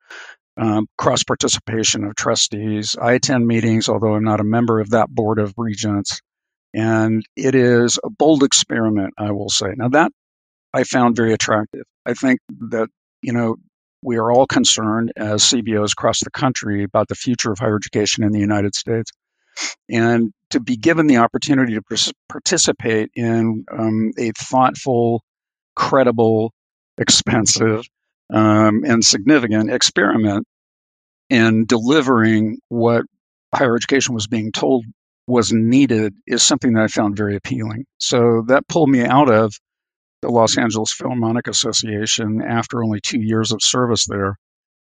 um, 0.57 0.87
cross 0.99 1.23
participation 1.23 2.05
of 2.05 2.15
trustees. 2.17 2.97
I 3.01 3.13
attend 3.13 3.47
meetings, 3.47 3.89
although 3.89 4.15
I'm 4.15 4.25
not 4.25 4.41
a 4.41 4.45
member 4.45 4.81
of 4.81 4.91
that 4.91 5.09
board 5.09 5.39
of 5.39 5.55
regents. 5.57 6.21
And 6.75 7.25
it 7.37 7.55
is 7.55 7.99
a 8.05 8.11
bold 8.11 8.43
experiment, 8.43 9.15
I 9.19 9.33
will 9.33 9.49
say. 9.49 9.73
Now, 9.77 9.89
that 9.89 10.13
I 10.73 10.85
found 10.85 11.17
very 11.17 11.33
attractive. 11.33 11.83
I 12.07 12.15
think 12.15 12.41
that, 12.71 12.89
you 13.23 13.33
know, 13.33 13.57
we 14.03 14.17
are 14.17 14.31
all 14.31 14.47
concerned 14.47 15.13
as 15.17 15.43
CBOs 15.43 15.93
across 15.93 16.21
the 16.21 16.31
country 16.31 16.85
about 16.85 17.09
the 17.09 17.15
future 17.15 17.53
of 17.53 17.59
higher 17.59 17.77
education 17.77 18.25
in 18.25 18.33
the 18.33 18.39
United 18.39 18.75
States. 18.75 19.11
And 19.89 20.33
to 20.51 20.61
be 20.61 20.77
given 20.77 21.07
the 21.07 21.19
opportunity 21.19 21.75
to 21.75 22.13
participate 22.29 23.11
in 23.15 23.65
um, 23.73 24.13
a 24.19 24.33
thoughtful, 24.39 25.23
credible, 25.77 26.53
expensive, 26.99 27.85
um, 28.33 28.83
and 28.85 29.05
significant 29.05 29.71
experiment 29.71 30.47
in 31.29 31.65
delivering 31.67 32.59
what 32.69 33.05
higher 33.55 33.77
education 33.77 34.15
was 34.15 34.27
being 34.27 34.53
told 34.53 34.85
was 35.27 35.53
needed 35.53 36.15
is 36.27 36.43
something 36.43 36.73
that 36.75 36.83
I 36.83 36.89
found 36.89 37.17
very 37.17 37.37
appealing. 37.37 37.85
So 37.99 38.45
that 38.49 38.69
pulled 38.69 38.91
me 38.91 39.05
out 39.05 39.31
of 39.31 39.55
the 40.23 40.29
Los 40.29 40.59
Angeles 40.59 40.93
Philharmonic 40.93 41.47
Association 41.47 42.43
after 42.43 42.83
only 42.83 43.01
two 43.01 43.21
years 43.21 43.53
of 43.53 43.63
service 43.63 44.07
there 44.07 44.37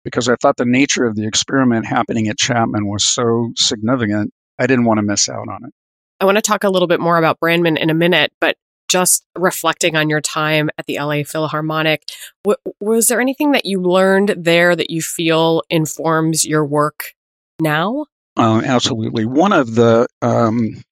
because 0.05 0.29
I 0.29 0.37
thought 0.37 0.59
the 0.59 0.67
nature 0.67 1.07
of 1.07 1.17
the 1.17 1.27
experiment 1.27 1.87
happening 1.87 2.29
at 2.29 2.39
Chapman 2.39 2.87
was 2.87 3.05
so 3.05 3.53
significant, 3.57 4.33
I 4.59 4.67
didn't 4.67 4.85
want 4.85 4.99
to 4.99 5.03
miss 5.03 5.29
out 5.29 5.49
on 5.49 5.65
it. 5.65 5.73
I 6.21 6.25
want 6.25 6.37
to 6.37 6.43
talk 6.43 6.65
a 6.65 6.71
little 6.71 6.89
bit 6.89 7.01
more 7.01 7.19
about 7.19 7.41
Brandman 7.41 7.79
in 7.79 7.91
a 7.91 7.95
minute, 7.95 8.33
but 8.41 8.57
just 8.89 9.25
reflecting 9.37 9.97
on 9.97 10.09
your 10.09 10.21
time 10.21 10.71
at 10.79 10.87
the 10.87 10.99
LA 10.99 11.23
Philharmonic, 11.25 12.03
w- 12.45 12.75
was 12.81 13.09
there 13.09 13.21
anything 13.21 13.53
that 13.53 13.67
you 13.67 13.81
learned 13.81 14.35
there 14.39 14.77
that 14.77 14.91
you 14.91 15.03
feel 15.03 15.63
informs 15.69 16.47
your 16.47 16.65
work 16.65 17.15
now? 17.61 18.07
Uh, 18.37 18.63
absolutely. 18.65 19.25
One 19.25 19.53
of 19.53 19.75
the 19.75 20.07
um, 20.23 20.83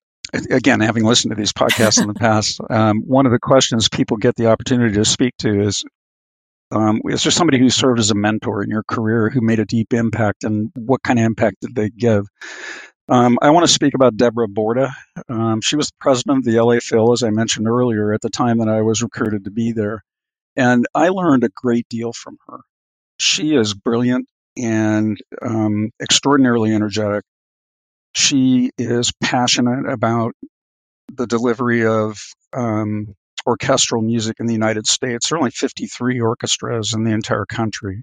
again, 0.51 0.81
having 0.81 1.05
listened 1.05 1.33
to 1.33 1.37
these 1.37 1.53
podcasts 1.53 2.01
in 2.01 2.09
the 2.09 2.15
past, 2.19 2.61
um, 2.71 3.03
one 3.07 3.27
of 3.27 3.33
the 3.33 3.39
questions 3.39 3.89
people 3.89 4.17
get 4.17 4.35
the 4.37 4.47
opportunity 4.47 4.95
to 4.95 5.05
speak 5.05 5.37
to 5.39 5.61
is 5.61 5.85
um, 6.71 7.03
is 7.05 7.23
there 7.23 7.31
somebody 7.31 7.59
who 7.59 7.69
served 7.69 8.01
as 8.01 8.11
a 8.11 8.15
mentor 8.15 8.63
in 8.63 8.71
your 8.71 8.83
career 8.83 9.29
who 9.29 9.43
made 9.43 9.61
a 9.61 9.67
deep 9.67 9.93
impact 9.93 10.43
and 10.43 10.71
what 10.75 11.03
kind 11.03 11.19
of 11.19 11.27
impact 11.27 11.57
did 11.61 11.75
they 11.75 11.91
give? 11.91 12.27
Um, 13.09 13.39
I 13.43 13.51
want 13.51 13.67
to 13.67 13.73
speak 13.73 13.95
about 13.95 14.17
Deborah 14.17 14.49
Borda. 14.49 14.95
Um, 15.29 15.61
she 15.63 15.77
was 15.77 15.89
the 15.89 15.97
president 16.01 16.39
of 16.39 16.45
the 16.45 16.61
LA 16.61 16.79
Phil, 16.81 17.13
as 17.13 17.23
I 17.23 17.31
mentioned 17.31 17.69
earlier, 17.69 18.13
at 18.13 18.23
the 18.23 18.31
time 18.31 18.59
that 18.59 18.69
I 18.69 18.83
was 18.83 19.03
recruited 19.03 19.45
to 19.45 19.51
be 19.51 19.73
there. 19.73 20.05
And 20.57 20.87
I 20.95 21.11
learned 21.11 21.45
a 21.45 21.51
great 21.55 21.89
deal 21.89 22.13
from 22.13 22.39
her. 22.49 22.61
She 23.19 23.55
is 23.55 23.75
brilliant 23.75 24.29
and 24.57 25.19
um, 25.43 25.91
extraordinarily 26.01 26.75
energetic 26.75 27.23
she 28.15 28.71
is 28.79 29.13
passionate 29.23 29.89
about 29.91 30.35
the 31.13 31.27
delivery 31.27 31.87
of 31.87 32.19
um, 32.55 33.15
orchestral 33.47 34.03
music 34.03 34.37
in 34.41 34.47
the 34.47 34.55
United 34.55 34.87
States. 34.87 35.29
There 35.29 35.37
are 35.37 35.41
only 35.41 35.51
53 35.53 36.21
orchestras 36.21 36.95
in 36.95 37.05
the 37.05 37.13
entire 37.13 37.47
country, 37.47 38.03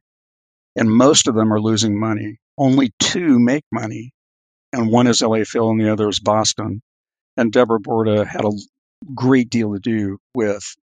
and 0.75 0.91
most 0.91 1.27
of 1.27 1.35
them 1.35 1.53
are 1.53 1.61
losing 1.61 1.99
money. 1.99 2.37
Only 2.57 2.91
two 2.99 3.39
make 3.39 3.65
money, 3.71 4.11
and 4.73 4.91
one 4.91 5.07
is 5.07 5.21
LA 5.21 5.43
Phil 5.43 5.69
and 5.69 5.79
the 5.79 5.91
other 5.91 6.09
is 6.09 6.19
Boston. 6.19 6.81
And 7.37 7.51
Deborah 7.51 7.79
Borda 7.79 8.25
had 8.25 8.45
a 8.45 8.51
great 9.13 9.49
deal 9.49 9.73
to 9.73 9.79
do 9.79 10.17
with 10.33 10.75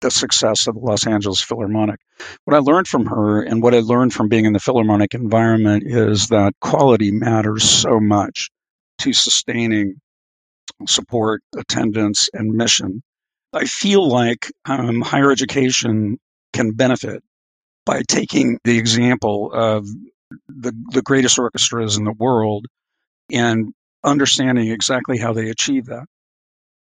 the 0.00 0.10
success 0.10 0.66
of 0.66 0.74
the 0.74 0.80
Los 0.80 1.06
Angeles 1.06 1.42
Philharmonic. 1.42 2.00
What 2.44 2.56
I 2.56 2.60
learned 2.60 2.88
from 2.88 3.06
her 3.06 3.42
and 3.42 3.62
what 3.62 3.74
I 3.74 3.80
learned 3.80 4.14
from 4.14 4.28
being 4.28 4.46
in 4.46 4.54
the 4.54 4.58
Philharmonic 4.58 5.14
environment 5.14 5.84
is 5.86 6.28
that 6.28 6.54
quality 6.60 7.10
matters 7.10 7.64
so 7.64 8.00
much 8.00 8.50
to 8.98 9.12
sustaining 9.12 10.00
support, 10.86 11.42
attendance, 11.56 12.28
and 12.32 12.54
mission. 12.54 13.02
I 13.52 13.64
feel 13.66 14.08
like 14.08 14.50
um, 14.64 15.00
higher 15.00 15.30
education 15.30 16.18
can 16.52 16.72
benefit 16.72 17.22
by 17.84 18.02
taking 18.08 18.58
the 18.64 18.78
example 18.78 19.50
of 19.52 19.86
the, 20.48 20.72
the 20.92 21.02
greatest 21.02 21.38
orchestras 21.38 21.96
in 21.96 22.04
the 22.04 22.12
world 22.12 22.66
and 23.32 23.72
understanding 24.04 24.68
exactly 24.70 25.18
how 25.18 25.32
they 25.32 25.50
achieve 25.50 25.86
that. 25.86 26.06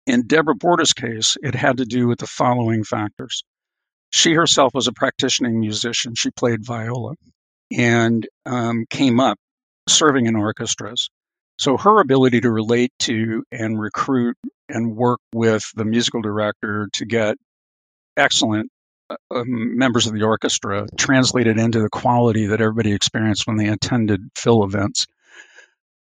In 0.07 0.27
Deborah 0.27 0.55
Borda's 0.55 0.93
case, 0.93 1.37
it 1.43 1.55
had 1.55 1.79
to 1.79 1.85
do 1.85 2.09
with 2.09 2.19
the 2.19 2.27
following 2.27 2.85
factors. 2.85 3.43
She 4.11 4.33
herself 4.33 4.75
was 4.75 4.89
a 4.89 4.93
practicing 4.93 5.61
musician. 5.61 6.15
She 6.17 6.31
played 6.31 6.65
viola 6.65 7.15
and 7.77 8.27
um, 8.45 8.87
came 8.91 9.21
up 9.21 9.39
serving 9.89 10.27
in 10.27 10.37
orchestras. 10.37 11.11
So 11.59 11.77
her 11.77 12.01
ability 12.01 12.41
to 12.41 12.51
relate 12.51 12.93
to 13.01 13.45
and 13.53 13.81
recruit 13.81 14.37
and 14.69 14.97
work 14.97 15.21
with 15.35 15.65
the 15.77 15.85
musical 15.85 16.23
director 16.23 16.89
to 16.95 17.05
get 17.05 17.37
excellent 18.17 18.71
uh, 19.11 19.17
um, 19.33 19.79
members 19.79 20.07
of 20.07 20.15
the 20.15 20.23
orchestra 20.23 20.87
translated 20.97 21.59
into 21.59 21.81
the 21.81 21.91
quality 21.91 22.47
that 22.47 22.63
everybody 22.63 22.93
experienced 22.93 23.47
when 23.47 23.57
they 23.59 23.69
attended 23.69 24.23
Phil 24.37 24.65
events 24.65 25.07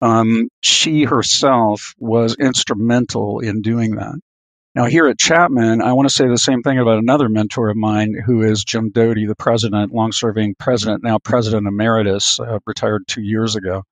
um, 0.01 0.49
she 0.61 1.03
herself 1.03 1.95
was 1.99 2.35
instrumental 2.37 3.41
in 3.41 3.61
doing 3.63 3.97
that. 3.97 4.15
Now, 4.75 4.85
here 4.85 5.07
at 5.07 5.19
Chapman, 5.19 5.81
I 5.81 5.93
want 5.93 6.09
to 6.09 6.15
say 6.15 6.27
the 6.27 6.37
same 6.37 6.63
thing 6.63 6.79
about 6.79 6.99
another 6.99 7.29
mentor 7.29 7.69
of 7.69 7.77
mine 7.77 8.15
who 8.25 8.43
is 8.43 8.63
Jim 8.65 8.91
Doti, 8.91 9.27
the 9.27 9.35
president, 9.35 9.93
long 9.93 10.13
serving 10.13 10.55
president, 10.59 11.03
now 11.03 11.19
president 11.19 11.67
emeritus, 11.67 12.39
uh, 12.39 12.59
retired 12.67 13.03
two 13.07 13.23
years 13.23 13.57
ago. 13.57 13.83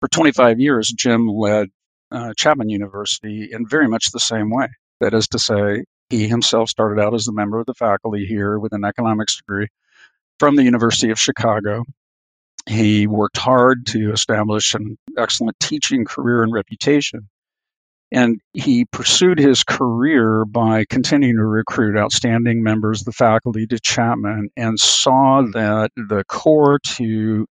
For 0.00 0.08
25 0.08 0.60
years, 0.60 0.88
Jim 0.88 1.28
led 1.28 1.68
uh, 2.12 2.34
Chapman 2.36 2.70
University 2.70 3.50
in 3.52 3.66
very 3.68 3.88
much 3.88 4.12
the 4.12 4.20
same 4.20 4.50
way. 4.50 4.68
That 5.00 5.14
is 5.14 5.28
to 5.28 5.38
say, 5.38 5.84
he 6.10 6.28
himself 6.28 6.68
started 6.68 7.02
out 7.02 7.14
as 7.14 7.28
a 7.28 7.32
member 7.32 7.58
of 7.58 7.66
the 7.66 7.74
faculty 7.74 8.26
here 8.26 8.58
with 8.58 8.72
an 8.72 8.84
economics 8.84 9.36
degree 9.36 9.68
from 10.38 10.56
the 10.56 10.64
University 10.64 11.10
of 11.10 11.18
Chicago. 11.18 11.84
He 12.68 13.06
worked 13.06 13.38
hard 13.38 13.86
to 13.86 14.12
establish 14.12 14.74
an 14.74 14.98
excellent 15.16 15.58
teaching 15.60 16.04
career 16.04 16.42
and 16.42 16.52
reputation. 16.52 17.28
And 18.12 18.40
he 18.52 18.84
pursued 18.84 19.38
his 19.38 19.64
career 19.64 20.44
by 20.44 20.84
continuing 20.88 21.36
to 21.36 21.44
recruit 21.44 21.98
outstanding 21.98 22.62
members 22.62 23.00
of 23.00 23.06
the 23.06 23.12
faculty 23.12 23.66
to 23.66 23.80
Chapman 23.80 24.50
and 24.56 24.78
saw 24.78 25.42
that 25.54 25.90
the 25.96 26.22
core 26.28 26.78
to 26.96 27.46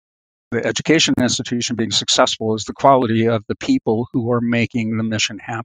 the 0.52 0.64
education 0.64 1.14
institution 1.20 1.74
being 1.74 1.90
successful 1.90 2.54
is 2.54 2.64
the 2.64 2.72
quality 2.72 3.26
of 3.26 3.42
the 3.48 3.56
people 3.56 4.06
who 4.12 4.30
are 4.30 4.40
making 4.40 4.96
the 4.96 5.02
mission 5.02 5.40
happen. 5.40 5.64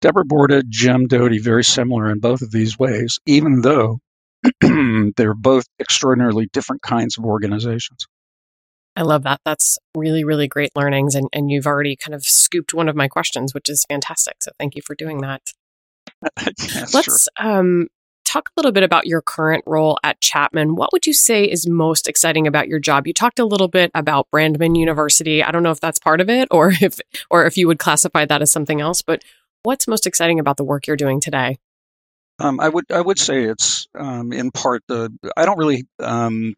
Deborah 0.00 0.24
Borda, 0.24 0.66
Jim 0.68 1.06
Doti, 1.06 1.38
very 1.38 1.64
similar 1.64 2.10
in 2.10 2.20
both 2.20 2.42
of 2.42 2.50
these 2.50 2.78
ways, 2.78 3.18
even 3.26 3.60
though 3.60 4.00
they're 5.16 5.34
both 5.34 5.66
extraordinarily 5.78 6.48
different 6.52 6.82
kinds 6.82 7.18
of 7.18 7.24
organizations. 7.24 8.06
I 8.96 9.02
love 9.02 9.22
that. 9.22 9.40
That's 9.44 9.78
really, 9.96 10.24
really 10.24 10.48
great 10.48 10.74
learnings. 10.74 11.14
And, 11.14 11.28
and 11.32 11.50
you've 11.50 11.66
already 11.66 11.96
kind 11.96 12.14
of 12.14 12.24
scooped 12.24 12.74
one 12.74 12.88
of 12.88 12.96
my 12.96 13.08
questions, 13.08 13.54
which 13.54 13.68
is 13.68 13.84
fantastic. 13.88 14.36
So 14.42 14.50
thank 14.58 14.74
you 14.74 14.82
for 14.82 14.94
doing 14.94 15.20
that. 15.20 15.42
yes, 16.58 16.92
Let's 16.92 17.28
um, 17.38 17.88
talk 18.24 18.48
a 18.48 18.52
little 18.56 18.72
bit 18.72 18.82
about 18.82 19.06
your 19.06 19.22
current 19.22 19.64
role 19.66 19.98
at 20.02 20.20
Chapman. 20.20 20.76
What 20.76 20.90
would 20.92 21.06
you 21.06 21.12
say 21.12 21.44
is 21.44 21.68
most 21.68 22.08
exciting 22.08 22.46
about 22.46 22.68
your 22.68 22.78
job? 22.78 23.06
You 23.06 23.12
talked 23.12 23.38
a 23.38 23.44
little 23.44 23.68
bit 23.68 23.90
about 23.94 24.28
Brandman 24.32 24.76
University. 24.76 25.42
I 25.42 25.50
don't 25.50 25.62
know 25.62 25.70
if 25.70 25.80
that's 25.80 25.98
part 25.98 26.20
of 26.20 26.28
it 26.28 26.48
or 26.50 26.72
if 26.80 26.98
or 27.30 27.46
if 27.46 27.56
you 27.56 27.66
would 27.66 27.78
classify 27.78 28.24
that 28.26 28.42
as 28.42 28.52
something 28.52 28.80
else, 28.80 29.02
but 29.02 29.24
what's 29.62 29.86
most 29.88 30.06
exciting 30.06 30.40
about 30.40 30.56
the 30.56 30.64
work 30.64 30.86
you're 30.86 30.96
doing 30.96 31.20
today? 31.20 31.58
Um, 32.38 32.58
I 32.58 32.68
would 32.68 32.90
I 32.90 33.00
would 33.00 33.18
say 33.18 33.44
it's 33.44 33.86
um, 33.94 34.32
in 34.32 34.50
part 34.50 34.82
the 34.88 35.12
I 35.36 35.44
don't 35.44 35.58
really 35.58 35.86
um, 35.98 36.54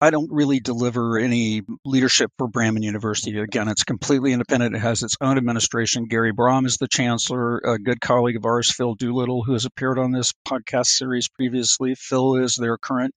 I 0.00 0.10
don't 0.10 0.32
really 0.32 0.60
deliver 0.60 1.18
any 1.18 1.62
leadership 1.84 2.30
for 2.38 2.48
Brandman 2.48 2.84
University. 2.84 3.38
Again, 3.38 3.68
it's 3.68 3.84
completely 3.84 4.32
independent. 4.32 4.74
It 4.74 4.78
has 4.78 5.02
its 5.02 5.16
own 5.20 5.36
administration. 5.36 6.06
Gary 6.06 6.32
Brahm 6.32 6.64
is 6.64 6.78
the 6.78 6.88
chancellor, 6.88 7.58
a 7.58 7.78
good 7.78 8.00
colleague 8.00 8.36
of 8.36 8.46
ours, 8.46 8.72
Phil 8.72 8.94
Doolittle, 8.94 9.42
who 9.42 9.52
has 9.52 9.66
appeared 9.66 9.98
on 9.98 10.12
this 10.12 10.32
podcast 10.48 10.86
series 10.86 11.28
previously. 11.28 11.94
Phil 11.96 12.36
is 12.36 12.54
their 12.54 12.78
current 12.78 13.14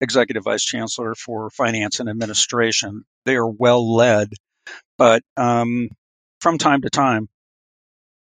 executive 0.00 0.44
vice 0.44 0.64
chancellor 0.64 1.14
for 1.14 1.50
finance 1.50 2.00
and 2.00 2.08
administration. 2.08 3.04
They 3.26 3.34
are 3.34 3.48
well 3.48 3.94
led, 3.94 4.32
but 4.96 5.22
um, 5.36 5.90
from 6.40 6.56
time 6.56 6.82
to 6.82 6.90
time, 6.90 7.28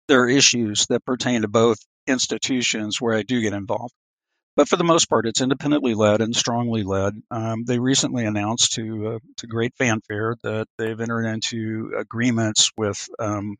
there 0.08 0.22
are 0.22 0.28
issues 0.28 0.86
that 0.86 1.04
pertain 1.04 1.42
to 1.42 1.48
both 1.48 1.78
institutions 2.06 3.00
where 3.00 3.16
I 3.16 3.22
do 3.22 3.40
get 3.40 3.52
involved. 3.52 3.94
But 4.56 4.68
for 4.68 4.76
the 4.76 4.84
most 4.84 5.06
part, 5.06 5.26
it's 5.26 5.40
independently 5.40 5.94
led 5.94 6.20
and 6.20 6.34
strongly 6.34 6.84
led. 6.84 7.14
Um, 7.30 7.64
they 7.64 7.78
recently 7.80 8.24
announced 8.24 8.74
to 8.74 9.08
uh, 9.08 9.18
to 9.38 9.46
great 9.48 9.74
fanfare 9.76 10.36
that 10.44 10.68
they've 10.78 11.00
entered 11.00 11.26
into 11.26 11.92
agreements 11.98 12.70
with 12.76 13.08
um, 13.18 13.56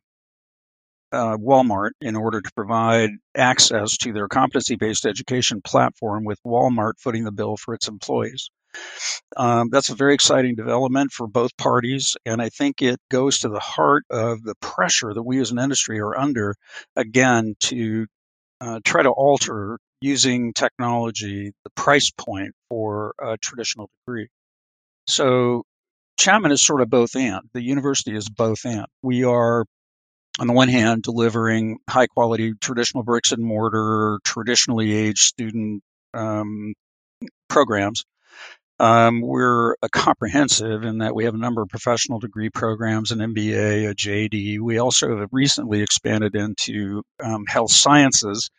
uh, 1.11 1.37
Walmart 1.37 1.91
in 1.99 2.15
order 2.15 2.41
to 2.41 2.51
provide 2.55 3.09
access 3.35 3.97
to 3.97 4.13
their 4.13 4.29
competency 4.29 4.75
based 4.75 5.05
education 5.05 5.61
platform, 5.61 6.23
with 6.23 6.39
Walmart 6.45 6.93
footing 6.99 7.25
the 7.25 7.31
bill 7.31 7.57
for 7.57 7.73
its 7.73 7.89
employees. 7.89 8.49
Um, 9.37 9.69
that's 9.69 9.89
a 9.89 9.95
very 9.95 10.13
exciting 10.13 10.55
development 10.55 11.11
for 11.11 11.27
both 11.27 11.55
parties, 11.57 12.15
and 12.25 12.41
I 12.41 12.49
think 12.49 12.81
it 12.81 12.99
goes 13.09 13.39
to 13.39 13.49
the 13.49 13.59
heart 13.59 14.03
of 14.09 14.43
the 14.43 14.55
pressure 14.55 15.13
that 15.13 15.23
we 15.23 15.39
as 15.39 15.51
an 15.51 15.59
industry 15.59 15.99
are 15.99 16.17
under, 16.17 16.55
again, 16.95 17.55
to 17.61 18.07
uh, 18.61 18.79
try 18.83 19.03
to 19.03 19.09
alter 19.09 19.77
using 20.01 20.53
technology 20.53 21.51
the 21.63 21.69
price 21.71 22.11
point 22.11 22.53
for 22.69 23.13
a 23.21 23.37
traditional 23.37 23.89
degree. 24.05 24.27
So 25.07 25.63
Chapman 26.17 26.51
is 26.51 26.61
sort 26.61 26.81
of 26.81 26.89
both 26.89 27.15
and. 27.15 27.41
The 27.53 27.61
university 27.61 28.15
is 28.15 28.29
both 28.29 28.65
and. 28.65 28.85
We 29.01 29.23
are 29.23 29.65
on 30.39 30.47
the 30.47 30.53
one 30.53 30.67
hand, 30.67 31.03
delivering 31.03 31.79
high 31.89 32.07
quality 32.07 32.53
traditional 32.59 33.03
bricks 33.03 33.31
and 33.31 33.43
mortar, 33.43 34.19
traditionally 34.23 34.93
aged 34.93 35.19
student 35.19 35.81
um, 36.13 36.73
programs. 37.47 38.03
Um, 38.79 39.21
we're 39.21 39.75
a 39.81 39.89
comprehensive 39.89 40.83
in 40.83 40.97
that 40.97 41.15
we 41.15 41.23
have 41.23 41.33
a 41.33 41.37
number 41.37 41.61
of 41.61 41.69
professional 41.69 42.19
degree 42.19 42.49
programs, 42.49 43.11
an 43.11 43.19
MBA, 43.19 43.89
a 43.89 43.95
JD. 43.95 44.59
We 44.59 44.79
also 44.79 45.17
have 45.19 45.29
recently 45.31 45.81
expanded 45.81 46.35
into 46.35 47.03
um, 47.23 47.45
health 47.47 47.71
sciences, 47.71 48.49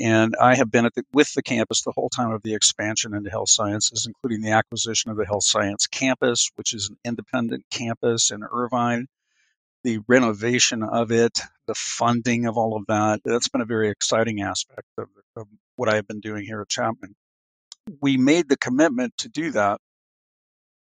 and 0.00 0.34
I 0.40 0.54
have 0.54 0.70
been 0.70 0.84
the, 0.84 1.04
with 1.12 1.32
the 1.34 1.42
campus 1.42 1.82
the 1.82 1.92
whole 1.94 2.08
time 2.08 2.32
of 2.32 2.42
the 2.42 2.54
expansion 2.54 3.14
into 3.14 3.30
health 3.30 3.50
sciences, 3.50 4.06
including 4.06 4.40
the 4.40 4.52
acquisition 4.52 5.10
of 5.10 5.18
the 5.18 5.26
health 5.26 5.44
science 5.44 5.86
campus, 5.86 6.50
which 6.56 6.72
is 6.72 6.88
an 6.88 6.96
independent 7.04 7.64
campus 7.70 8.30
in 8.30 8.42
Irvine 8.50 9.06
the 9.84 9.98
renovation 10.08 10.82
of 10.82 11.12
it, 11.12 11.38
the 11.66 11.74
funding 11.74 12.46
of 12.46 12.56
all 12.56 12.76
of 12.76 12.84
that. 12.88 13.20
That's 13.24 13.48
been 13.48 13.60
a 13.60 13.66
very 13.66 13.90
exciting 13.90 14.40
aspect 14.40 14.88
of, 14.98 15.08
of 15.36 15.46
what 15.76 15.88
I've 15.88 16.06
been 16.06 16.20
doing 16.20 16.44
here 16.44 16.60
at 16.60 16.68
Chapman. 16.68 17.14
We 18.00 18.16
made 18.16 18.48
the 18.48 18.56
commitment 18.56 19.16
to 19.18 19.28
do 19.28 19.52
that 19.52 19.80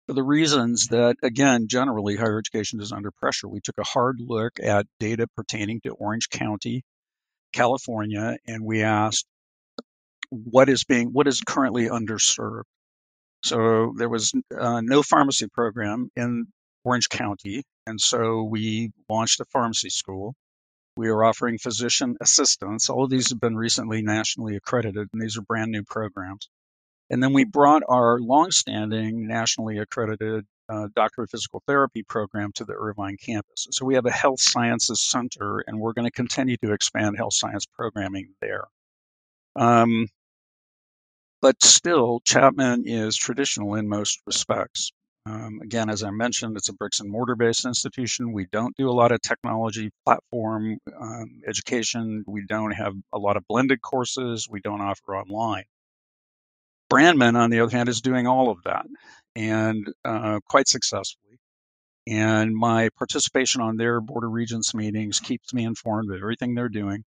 for 0.07 0.15
the 0.15 0.23
reasons 0.23 0.89
that, 0.89 1.17
again, 1.23 1.69
generally 1.69 2.17
higher 2.17 2.39
education 2.39 2.81
is 2.81 2.93
under 2.93 3.11
pressure. 3.11 3.49
We 3.49 3.61
took 3.61 3.79
a 3.79 3.85
hard 3.85 4.21
look 4.21 4.59
at 4.63 4.87
data 4.99 5.27
pertaining 5.37 5.81
to 5.83 5.91
Orange 5.91 6.31
County, 6.31 6.83
California, 7.53 8.39
and 8.47 8.65
we 8.65 8.83
asked 8.83 9.27
what 10.31 10.69
is 10.69 10.85
being 10.85 11.09
what 11.09 11.27
is 11.27 11.41
currently 11.41 11.89
underserved. 11.89 12.65
So 13.43 13.95
there 13.97 14.09
was 14.09 14.33
uh, 14.59 14.81
no 14.83 15.03
pharmacy 15.03 15.47
program 15.49 16.11
in 16.17 16.47
Orange 16.85 17.09
County. 17.09 17.63
And 17.87 18.01
so 18.01 18.43
we 18.45 18.91
launched 19.09 19.41
a 19.41 19.45
pharmacy 19.47 19.91
school. 19.91 20.35
We 20.97 21.09
are 21.09 21.23
offering 21.23 21.59
physician 21.59 22.17
assistants. 22.21 22.91
All 22.91 23.05
of 23.05 23.11
these 23.11 23.31
have 23.31 23.41
been 23.41 23.57
recently 23.57 24.03
nationally 24.03 24.57
accredited, 24.57 25.09
and 25.13 25.23
these 25.23 25.39
are 25.39 25.43
brand 25.43 25.71
new 25.71 25.85
programs. 25.85 26.49
And 27.11 27.23
then 27.23 27.33
we 27.33 27.45
brought 27.45 27.83
our 27.89 28.19
longstanding 28.21 29.27
nationally 29.27 29.79
accredited 29.79 30.47
uh, 30.69 30.89
Doctor 30.95 31.23
of 31.23 31.31
Physical 31.31 31.63
Therapy 31.67 32.03
program 32.03 32.53
to 32.57 32.65
the 32.65 32.75
Irvine 32.75 33.17
campus. 33.17 33.67
So 33.71 33.87
we 33.87 33.95
have 33.95 34.07
a 34.07 34.11
health 34.11 34.41
sciences 34.41 35.01
center, 35.01 35.61
and 35.67 35.81
we're 35.81 35.95
going 35.95 36.05
to 36.05 36.11
continue 36.11 36.57
to 36.59 36.73
expand 36.73 37.17
health 37.17 37.33
science 37.33 37.65
programming 37.67 38.35
there. 38.41 38.65
Um, 39.57 40.09
but 41.41 41.63
still, 41.63 42.21
Chapman 42.25 42.85
is 42.87 43.17
traditional 43.17 43.75
in 43.75 43.89
most 43.89 44.21
respects. 44.27 44.91
Um, 45.25 45.61
again, 45.63 45.91
as 45.91 46.03
I 46.03 46.11
mentioned, 46.11 46.57
it's 46.57 46.69
a 46.69 46.73
bricks 46.73 47.01
and 47.01 47.11
mortar 47.11 47.37
based 47.37 47.65
institution. 47.65 48.33
We 48.33 48.47
don't 48.51 48.77
do 48.77 48.89
a 48.89 48.93
lot 48.93 49.13
of 49.13 49.21
technology 49.21 49.91
platform 50.05 50.79
um, 50.99 51.43
education. 51.47 52.25
We 52.27 52.45
don't 52.47 52.73
have 52.73 52.95
a 53.13 53.19
lot 53.19 53.37
of 53.37 53.47
blended 53.47 53.83
courses. 53.83 54.49
We 54.51 54.61
don't 54.61 54.81
offer 54.81 55.17
online. 55.17 55.65
Brandman, 56.91 57.37
on 57.37 57.51
the 57.51 57.61
other 57.61 57.77
hand, 57.77 57.89
is 57.89 58.01
doing 58.01 58.27
all 58.27 58.51
of 58.51 58.63
that 58.65 58.87
and 59.37 59.87
uh, 60.05 60.41
quite 60.49 60.69
successfully. 60.69 61.39
And 62.07 62.55
my 62.55 62.89
participation 62.97 63.61
on 63.61 63.77
their 63.77 64.01
Board 64.01 64.25
of 64.25 64.33
Regents 64.33 64.75
meetings 64.75 65.21
keeps 65.21 65.53
me 65.53 65.65
informed 65.65 66.11
of 66.11 66.17
everything 66.17 66.55
they're 66.55 66.71
doing. 66.71 67.05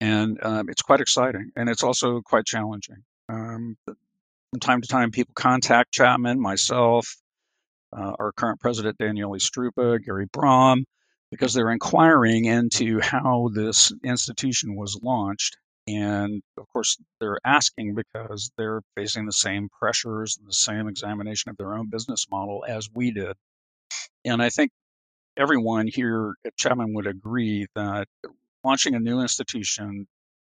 And 0.00 0.38
um, 0.42 0.68
it's 0.68 0.82
quite 0.82 1.00
exciting. 1.00 1.50
And 1.56 1.68
it's 1.68 1.82
also 1.82 2.20
quite 2.20 2.46
challenging. 2.46 3.02
Um, 3.28 3.76
from 3.84 4.60
time 4.60 4.80
to 4.80 4.88
time, 4.88 5.10
people 5.10 5.34
contact 5.34 5.92
Chapman, 5.92 6.40
myself, 6.40 7.16
uh, 7.96 8.12
our 8.18 8.32
current 8.32 8.60
president, 8.60 8.98
Daniele 8.98 9.30
Struppa, 9.32 10.02
Gary 10.04 10.26
Brahm, 10.32 10.84
because 11.30 11.52
they're 11.52 11.72
inquiring 11.72 12.44
into 12.44 13.00
how 13.00 13.50
this 13.52 13.92
institution 14.04 14.76
was 14.76 14.98
launched. 15.02 15.56
And 15.88 16.42
of 16.58 16.66
course, 16.72 16.98
they're 17.20 17.38
asking 17.44 17.94
because 17.94 18.50
they're 18.58 18.82
facing 18.96 19.26
the 19.26 19.32
same 19.32 19.68
pressures 19.68 20.36
and 20.38 20.48
the 20.48 20.52
same 20.52 20.88
examination 20.88 21.50
of 21.50 21.56
their 21.56 21.74
own 21.74 21.88
business 21.90 22.26
model 22.30 22.64
as 22.66 22.88
we 22.92 23.12
did. 23.12 23.34
And 24.24 24.42
I 24.42 24.50
think 24.50 24.70
everyone 25.36 25.86
here 25.86 26.34
at 26.44 26.56
Chapman 26.56 26.94
would 26.94 27.06
agree 27.06 27.66
that 27.74 28.08
launching 28.64 28.94
a 28.94 29.00
new 29.00 29.20
institution 29.20 30.06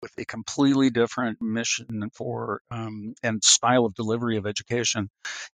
with 0.01 0.11
a 0.17 0.25
completely 0.25 0.89
different 0.89 1.41
mission 1.41 2.09
for 2.15 2.61
um, 2.71 3.13
and 3.23 3.43
style 3.43 3.85
of 3.85 3.93
delivery 3.95 4.37
of 4.37 4.47
education 4.47 5.09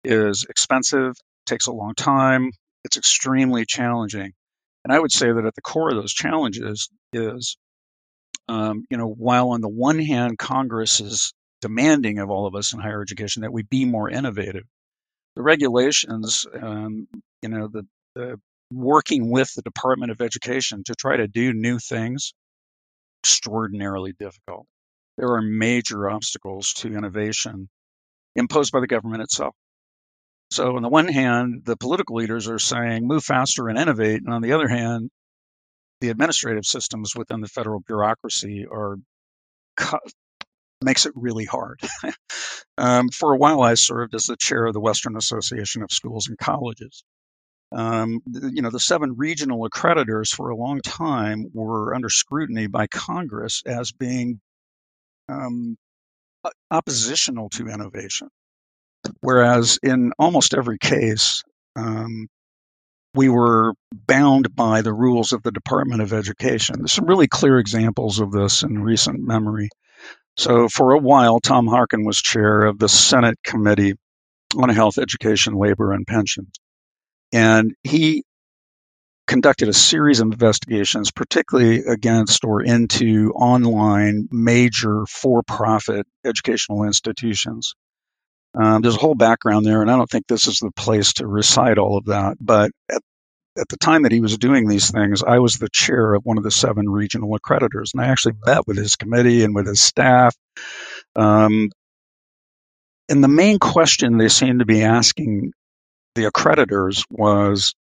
is 0.04 0.46
expensive, 0.50 1.16
takes 1.46 1.68
a 1.68 1.74
long 1.74 1.96
time, 1.96 2.52
it's 2.84 2.98
extremely 2.98 3.66
challenging. 3.66 4.32
And 4.84 4.94
I 4.94 5.00
would 5.00 5.12
say 5.12 5.32
that 5.32 5.46
at 5.46 5.56
the 5.56 5.62
core 5.62 5.90
of 5.90 5.96
those 5.96 6.14
challenges 6.14 6.90
is, 7.12 7.58
um, 8.48 8.86
you 8.90 8.98
know, 8.98 9.08
while 9.08 9.50
on 9.50 9.62
the 9.62 9.70
one 9.70 10.00
hand, 10.00 10.38
Congress 10.38 11.00
is 11.00 11.34
demanding 11.62 12.20
of 12.20 12.30
all 12.30 12.46
of 12.46 12.56
us 12.56 12.74
in 12.74 12.80
higher 12.80 13.02
education 13.02 13.42
that 13.42 13.54
we 13.54 13.64
be 13.64 13.86
more 13.86 14.10
innovative, 14.10 14.66
the 15.36 15.42
regulations, 15.42 16.46
um, 16.62 17.08
you 17.42 17.50
know, 17.50 17.68
the, 17.68 17.84
the 18.16 18.40
working 18.72 19.32
with 19.32 19.54
the 19.56 19.62
Department 19.62 20.12
of 20.12 20.22
Education 20.22 20.84
to 20.86 20.96
try 20.96 21.18
to 21.18 21.28
do 21.28 21.54
new 21.54 21.80
things 21.80 22.34
extraordinarily 23.24 24.14
difficult. 24.20 24.68
There 25.18 25.34
are 25.34 25.42
major 25.42 26.10
obstacles 26.10 26.74
to 26.74 26.94
innovation 26.94 27.70
imposed 28.36 28.72
by 28.72 28.82
the 28.82 28.88
government 28.88 29.24
itself. 29.24 29.56
So, 30.52 30.76
on 30.76 30.84
the 30.84 30.90
one 30.90 31.08
hand, 31.08 31.64
the 31.66 31.78
political 31.78 32.18
leaders 32.18 32.48
are 32.48 32.60
saying 32.60 33.08
move 33.08 33.24
faster 33.24 33.68
and 33.68 33.78
innovate. 33.78 34.22
And 34.24 34.34
on 34.34 34.42
the 34.42 34.52
other 34.54 34.68
hand, 34.68 35.10
the 36.02 36.10
administrative 36.10 36.66
systems 36.66 37.16
within 37.16 37.42
the 37.42 37.48
federal 37.48 37.80
bureaucracy 37.82 38.66
are 38.72 38.98
makes 40.82 41.06
it 41.06 41.14
really 41.16 41.46
hard. 41.46 41.80
um, 42.78 43.10
for 43.10 43.34
a 43.34 43.38
while, 43.38 43.62
I 43.62 43.74
served 43.76 44.16
as 44.16 44.26
the 44.26 44.38
chair 44.38 44.66
of 44.66 44.74
the 44.74 44.80
Western 44.80 45.18
Association 45.18 45.82
of 45.84 45.92
Schools 45.92 46.28
and 46.28 46.38
Colleges. 46.38 47.04
Um, 47.76 48.22
you 48.26 48.62
know, 48.62 48.70
the 48.70 48.80
seven 48.80 49.16
regional 49.18 49.68
accreditors 49.68 50.34
for 50.34 50.50
a 50.50 50.56
long 50.56 50.82
time 50.82 51.48
were 51.54 51.94
under 51.96 52.10
scrutiny 52.10 52.68
by 52.68 52.88
Congress 52.88 53.64
as 53.66 53.92
being 53.92 54.40
um, 55.28 55.78
oppositional 56.72 57.50
to 57.50 57.68
innovation. 57.68 58.30
Whereas 59.22 59.80
in 59.84 60.14
almost 60.18 60.54
every 60.54 60.78
case, 60.78 61.44
um, 61.76 62.28
we 63.16 63.30
were 63.30 63.74
bound 63.92 64.56
by 64.56 64.82
the 64.82 64.94
rules 64.94 65.32
of 65.32 65.42
the 65.44 65.52
Department 65.52 66.02
of 66.02 66.14
Education. 66.14 66.78
There's 66.80 66.94
some 66.94 67.06
really 67.06 67.28
clear 67.28 67.58
examples 67.58 68.20
of 68.20 68.32
this 68.32 68.64
in 68.64 68.84
recent 68.84 69.20
memory. 69.20 69.70
So, 70.38 70.68
for 70.68 70.92
a 70.92 71.00
while, 71.00 71.40
Tom 71.40 71.66
Harkin 71.68 72.06
was 72.06 72.18
chair 72.18 72.64
of 72.66 72.78
the 72.78 72.90
Senate 72.90 73.38
Committee 73.44 73.94
on 74.58 74.70
Health, 74.70 74.98
Education, 74.98 75.56
Labor, 75.56 75.94
and 75.94 76.06
Pensions. 76.06 76.52
And 77.32 77.74
he 77.84 78.24
conducted 79.28 79.70
a 79.70 79.74
series 79.74 80.20
of 80.20 80.32
investigations, 80.32 81.12
particularly 81.12 81.80
against 81.86 82.44
or 82.46 82.62
into 82.62 83.32
online 83.34 84.28
major 84.32 85.06
for 85.08 85.42
profit 85.42 86.06
educational 86.26 86.84
institutions. 86.84 87.74
Um, 88.60 88.82
there's 88.82 88.96
a 88.96 89.00
whole 89.00 89.16
background 89.16 89.66
there, 89.66 89.82
and 89.82 89.92
I 89.92 89.98
don't 89.98 90.10
think 90.10 90.28
this 90.28 90.48
is 90.48 90.60
the 90.60 90.72
place 90.72 91.14
to 91.14 91.28
recite 91.28 91.78
all 91.78 91.98
of 91.98 92.06
that. 92.06 92.38
But 92.40 92.72
at, 92.92 93.02
at 93.58 93.70
the 93.70 93.78
time 93.78 94.04
that 94.04 94.12
he 94.12 94.22
was 94.22 94.38
doing 94.38 94.68
these 94.68 94.92
things, 94.92 95.24
I 95.24 95.40
was 95.40 95.58
the 95.58 95.70
chair 95.72 96.14
of 96.14 96.24
one 96.26 96.38
of 96.38 96.44
the 96.44 96.52
seven 96.52 96.90
regional 96.90 97.38
accreditors, 97.38 97.94
and 97.94 98.02
I 98.02 98.08
actually 98.08 98.36
met 98.46 98.68
with 98.68 98.78
his 98.78 98.96
committee 98.96 99.44
and 99.44 99.56
with 99.56 99.68
his 99.68 99.82
staff. 99.82 100.36
Um, 101.16 101.70
and 103.10 103.24
the 103.24 103.28
main 103.30 103.60
question 103.60 104.18
they 104.18 104.30
seemed 104.30 104.60
to 104.60 104.66
be 104.66 104.84
asking 104.84 105.52
the 106.16 106.24
accreditors 106.32 107.04
was 107.10 107.76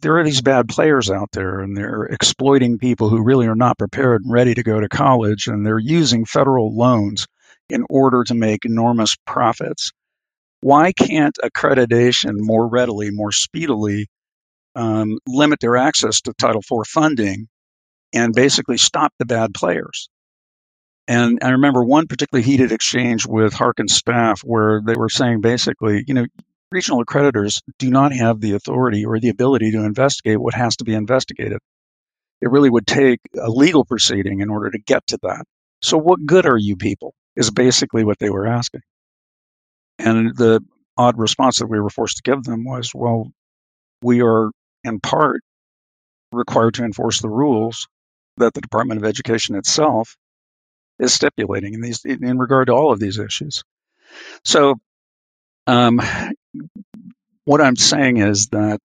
there 0.00 0.18
are 0.18 0.24
these 0.24 0.40
bad 0.40 0.68
players 0.68 1.10
out 1.10 1.30
there 1.32 1.60
and 1.60 1.76
they're 1.76 2.04
exploiting 2.04 2.78
people 2.78 3.08
who 3.08 3.22
really 3.22 3.46
are 3.46 3.56
not 3.56 3.78
prepared 3.78 4.22
and 4.22 4.32
ready 4.32 4.54
to 4.54 4.62
go 4.62 4.80
to 4.80 4.88
college 4.88 5.46
and 5.48 5.66
they're 5.66 5.78
using 5.78 6.24
federal 6.24 6.76
loans 6.76 7.26
in 7.70 7.84
order 7.90 8.24
to 8.24 8.34
make 8.34 8.64
enormous 8.64 9.16
profits. 9.26 9.92
Why 10.62 10.92
can't 10.92 11.36
accreditation 11.44 12.34
more 12.38 12.68
readily, 12.68 13.10
more 13.12 13.32
speedily 13.32 14.06
um, 14.74 15.18
limit 15.26 15.60
their 15.60 15.76
access 15.76 16.20
to 16.22 16.34
Title 16.38 16.62
IV 16.62 16.86
funding 16.86 17.48
and 18.14 18.34
basically 18.34 18.78
stop 18.78 19.12
the 19.18 19.26
bad 19.26 19.54
players. 19.54 20.08
And 21.08 21.38
I 21.42 21.50
remember 21.50 21.84
one 21.84 22.06
particularly 22.06 22.44
heated 22.44 22.72
exchange 22.72 23.26
with 23.26 23.54
Harkin's 23.54 23.94
staff 23.94 24.40
where 24.42 24.82
they 24.84 24.94
were 24.94 25.08
saying 25.08 25.40
basically, 25.40 26.04
you 26.06 26.14
know, 26.14 26.26
regional 26.72 27.04
accreditors 27.04 27.62
do 27.78 27.90
not 27.90 28.12
have 28.12 28.40
the 28.40 28.54
authority 28.54 29.04
or 29.06 29.20
the 29.20 29.28
ability 29.30 29.72
to 29.72 29.84
investigate 29.84 30.40
what 30.40 30.54
has 30.54 30.76
to 30.76 30.84
be 30.84 30.94
investigated. 30.94 31.58
It 32.42 32.50
really 32.50 32.70
would 32.70 32.86
take 32.86 33.20
a 33.40 33.50
legal 33.50 33.84
proceeding 33.84 34.40
in 34.40 34.50
order 34.50 34.70
to 34.70 34.78
get 34.78 35.06
to 35.08 35.18
that. 35.22 35.44
So, 35.82 35.98
what 35.98 36.24
good 36.26 36.46
are 36.46 36.58
you 36.58 36.76
people? 36.76 37.14
Is 37.36 37.50
basically 37.50 38.04
what 38.04 38.18
they 38.18 38.30
were 38.30 38.46
asking. 38.46 38.80
And 39.98 40.36
the 40.36 40.62
odd 40.96 41.18
response 41.18 41.58
that 41.58 41.66
we 41.66 41.80
were 41.80 41.90
forced 41.90 42.18
to 42.18 42.22
give 42.22 42.42
them 42.44 42.64
was, 42.64 42.92
well, 42.94 43.30
we 44.02 44.22
are 44.22 44.50
in 44.84 45.00
part 45.00 45.42
required 46.32 46.74
to 46.74 46.84
enforce 46.84 47.20
the 47.20 47.28
rules 47.28 47.88
that 48.38 48.54
the 48.54 48.60
Department 48.60 49.00
of 49.00 49.06
Education 49.06 49.56
itself 49.56 50.16
is 50.98 51.12
stipulating 51.12 51.74
in 51.74 51.80
these 51.80 52.04
in 52.04 52.38
regard 52.38 52.68
to 52.68 52.74
all 52.74 52.92
of 52.92 53.00
these 53.00 53.18
issues. 53.18 53.62
So, 54.44 54.76
um, 55.66 56.00
what 57.44 57.60
I'm 57.60 57.76
saying 57.76 58.18
is 58.18 58.48
that 58.48 58.78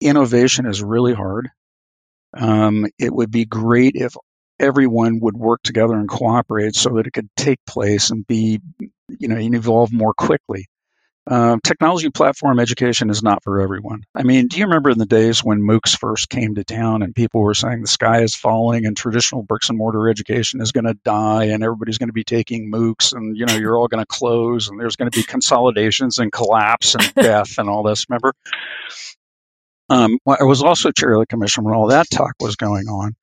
innovation 0.00 0.66
is 0.66 0.82
really 0.82 1.14
hard. 1.14 1.50
Um, 2.36 2.86
it 2.98 3.12
would 3.12 3.30
be 3.30 3.44
great 3.44 3.92
if 3.96 4.16
everyone 4.58 5.20
would 5.20 5.36
work 5.36 5.62
together 5.62 5.94
and 5.94 6.08
cooperate 6.08 6.74
so 6.74 6.90
that 6.90 7.06
it 7.06 7.12
could 7.12 7.28
take 7.36 7.58
place 7.66 8.10
and 8.10 8.26
be, 8.26 8.60
you 9.08 9.28
know, 9.28 9.36
and 9.36 9.54
evolve 9.54 9.92
more 9.92 10.14
quickly. 10.14 10.66
Uh, 11.24 11.56
technology 11.62 12.10
platform 12.10 12.58
education 12.58 13.08
is 13.08 13.22
not 13.22 13.44
for 13.44 13.60
everyone. 13.60 14.02
I 14.12 14.24
mean, 14.24 14.48
do 14.48 14.58
you 14.58 14.64
remember 14.64 14.90
in 14.90 14.98
the 14.98 15.06
days 15.06 15.44
when 15.44 15.60
MOOCs 15.60 15.96
first 15.96 16.28
came 16.28 16.56
to 16.56 16.64
town 16.64 17.00
and 17.02 17.14
people 17.14 17.40
were 17.42 17.54
saying 17.54 17.80
the 17.80 17.86
sky 17.86 18.22
is 18.22 18.34
falling 18.34 18.86
and 18.86 18.96
traditional 18.96 19.44
bricks 19.44 19.68
and 19.68 19.78
mortar 19.78 20.08
education 20.08 20.60
is 20.60 20.72
going 20.72 20.86
to 20.86 20.98
die 21.04 21.44
and 21.44 21.62
everybody's 21.62 21.98
going 21.98 22.08
to 22.08 22.12
be 22.12 22.24
taking 22.24 22.72
MOOCs 22.72 23.12
and, 23.12 23.36
you 23.36 23.46
know, 23.46 23.54
you're 23.54 23.76
all 23.76 23.86
going 23.86 24.02
to 24.02 24.06
close 24.06 24.68
and 24.68 24.80
there's 24.80 24.96
going 24.96 25.08
to 25.08 25.16
be 25.16 25.22
consolidations 25.22 26.18
and 26.18 26.32
collapse 26.32 26.96
and 26.96 27.14
death 27.14 27.56
and 27.56 27.68
all 27.68 27.84
this, 27.84 28.04
remember? 28.08 28.34
Um, 29.88 30.18
I 30.26 30.42
was 30.42 30.60
also 30.60 30.90
chair 30.90 31.12
of 31.12 31.20
the 31.20 31.26
commission 31.26 31.62
when 31.62 31.74
all 31.74 31.86
that 31.88 32.10
talk 32.10 32.34
was 32.40 32.56
going 32.56 32.88
on. 32.88 33.14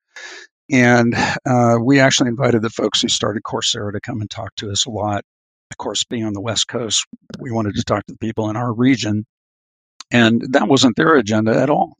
And 0.71 1.15
uh, 1.45 1.77
we 1.81 1.99
actually 1.99 2.29
invited 2.29 2.61
the 2.61 2.69
folks 2.69 3.01
who 3.01 3.07
started 3.07 3.43
Coursera 3.43 3.91
to 3.91 3.99
come 3.99 4.21
and 4.21 4.29
talk 4.29 4.55
to 4.57 4.71
us 4.71 4.85
a 4.85 4.91
lot 4.91 5.23
of 5.71 5.77
course, 5.77 6.03
being 6.03 6.25
on 6.25 6.33
the 6.33 6.41
West 6.41 6.67
Coast, 6.67 7.05
we 7.39 7.51
wanted 7.51 7.75
to 7.75 7.83
talk 7.83 8.05
to 8.05 8.13
the 8.13 8.17
people 8.17 8.49
in 8.49 8.55
our 8.55 8.73
region. 8.73 9.25
And 10.11 10.41
that 10.53 10.67
wasn't 10.67 10.95
their 10.95 11.15
agenda 11.15 11.55
at 11.55 11.69
all. 11.69 11.93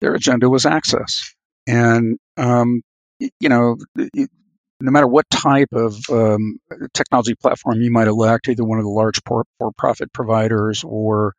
Their 0.00 0.14
agenda 0.14 0.48
was 0.48 0.66
access. 0.66 1.34
And, 1.66 2.18
um, 2.36 2.82
you 3.18 3.48
know, 3.48 3.76
no 3.96 4.90
matter 4.92 5.06
what 5.06 5.28
type 5.30 5.72
of 5.72 5.98
um, 6.10 6.58
technology 6.94 7.34
platform 7.34 7.80
you 7.80 7.90
might 7.90 8.06
elect, 8.06 8.48
either 8.48 8.64
one 8.64 8.78
of 8.78 8.84
the 8.84 8.90
large 8.90 9.20
for 9.26 9.44
profit 9.76 10.12
providers 10.12 10.84
or 10.84 11.34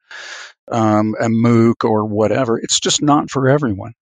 um, 0.70 1.16
a 1.22 1.28
MOOC 1.28 1.86
or 1.86 2.06
whatever, 2.06 2.58
it's 2.58 2.80
just 2.80 3.02
not 3.02 3.30
for 3.30 3.48
everyone. 3.48 3.94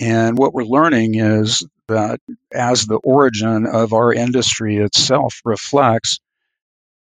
And 0.00 0.36
what 0.36 0.52
we're 0.52 0.64
learning 0.64 1.14
is 1.16 1.66
that 1.88 2.20
as 2.52 2.86
the 2.86 2.96
origin 2.96 3.66
of 3.66 3.92
our 3.92 4.12
industry 4.12 4.76
itself 4.78 5.40
reflects, 5.44 6.18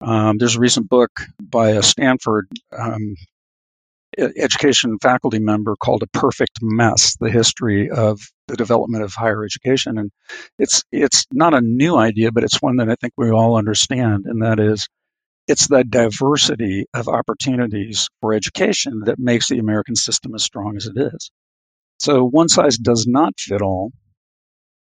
um, 0.01 0.37
there's 0.37 0.57
a 0.57 0.59
recent 0.59 0.89
book 0.89 1.11
by 1.41 1.71
a 1.71 1.83
Stanford 1.83 2.47
um, 2.77 3.15
education 4.17 4.97
faculty 5.01 5.39
member 5.39 5.75
called 5.75 6.03
"A 6.03 6.07
Perfect 6.07 6.59
Mess: 6.61 7.15
The 7.19 7.31
History 7.31 7.89
of 7.89 8.21
the 8.47 8.57
Development 8.57 9.03
of 9.03 9.13
Higher 9.13 9.43
Education," 9.45 9.97
and 9.97 10.11
it's 10.59 10.83
it's 10.91 11.25
not 11.31 11.53
a 11.55 11.61
new 11.61 11.97
idea, 11.97 12.31
but 12.31 12.43
it's 12.43 12.61
one 12.61 12.77
that 12.77 12.89
I 12.89 12.95
think 12.95 13.13
we 13.17 13.31
all 13.31 13.57
understand, 13.57 14.25
and 14.25 14.43
that 14.43 14.59
is 14.59 14.87
it's 15.47 15.67
the 15.67 15.83
diversity 15.83 16.85
of 16.93 17.09
opportunities 17.09 18.09
for 18.21 18.33
education 18.33 19.01
that 19.05 19.19
makes 19.19 19.49
the 19.49 19.59
American 19.59 19.95
system 19.95 20.35
as 20.35 20.43
strong 20.43 20.77
as 20.77 20.87
it 20.87 20.97
is. 20.97 21.31
So 21.99 22.25
one 22.25 22.49
size 22.49 22.77
does 22.77 23.07
not 23.07 23.39
fit 23.39 23.61
all, 23.61 23.91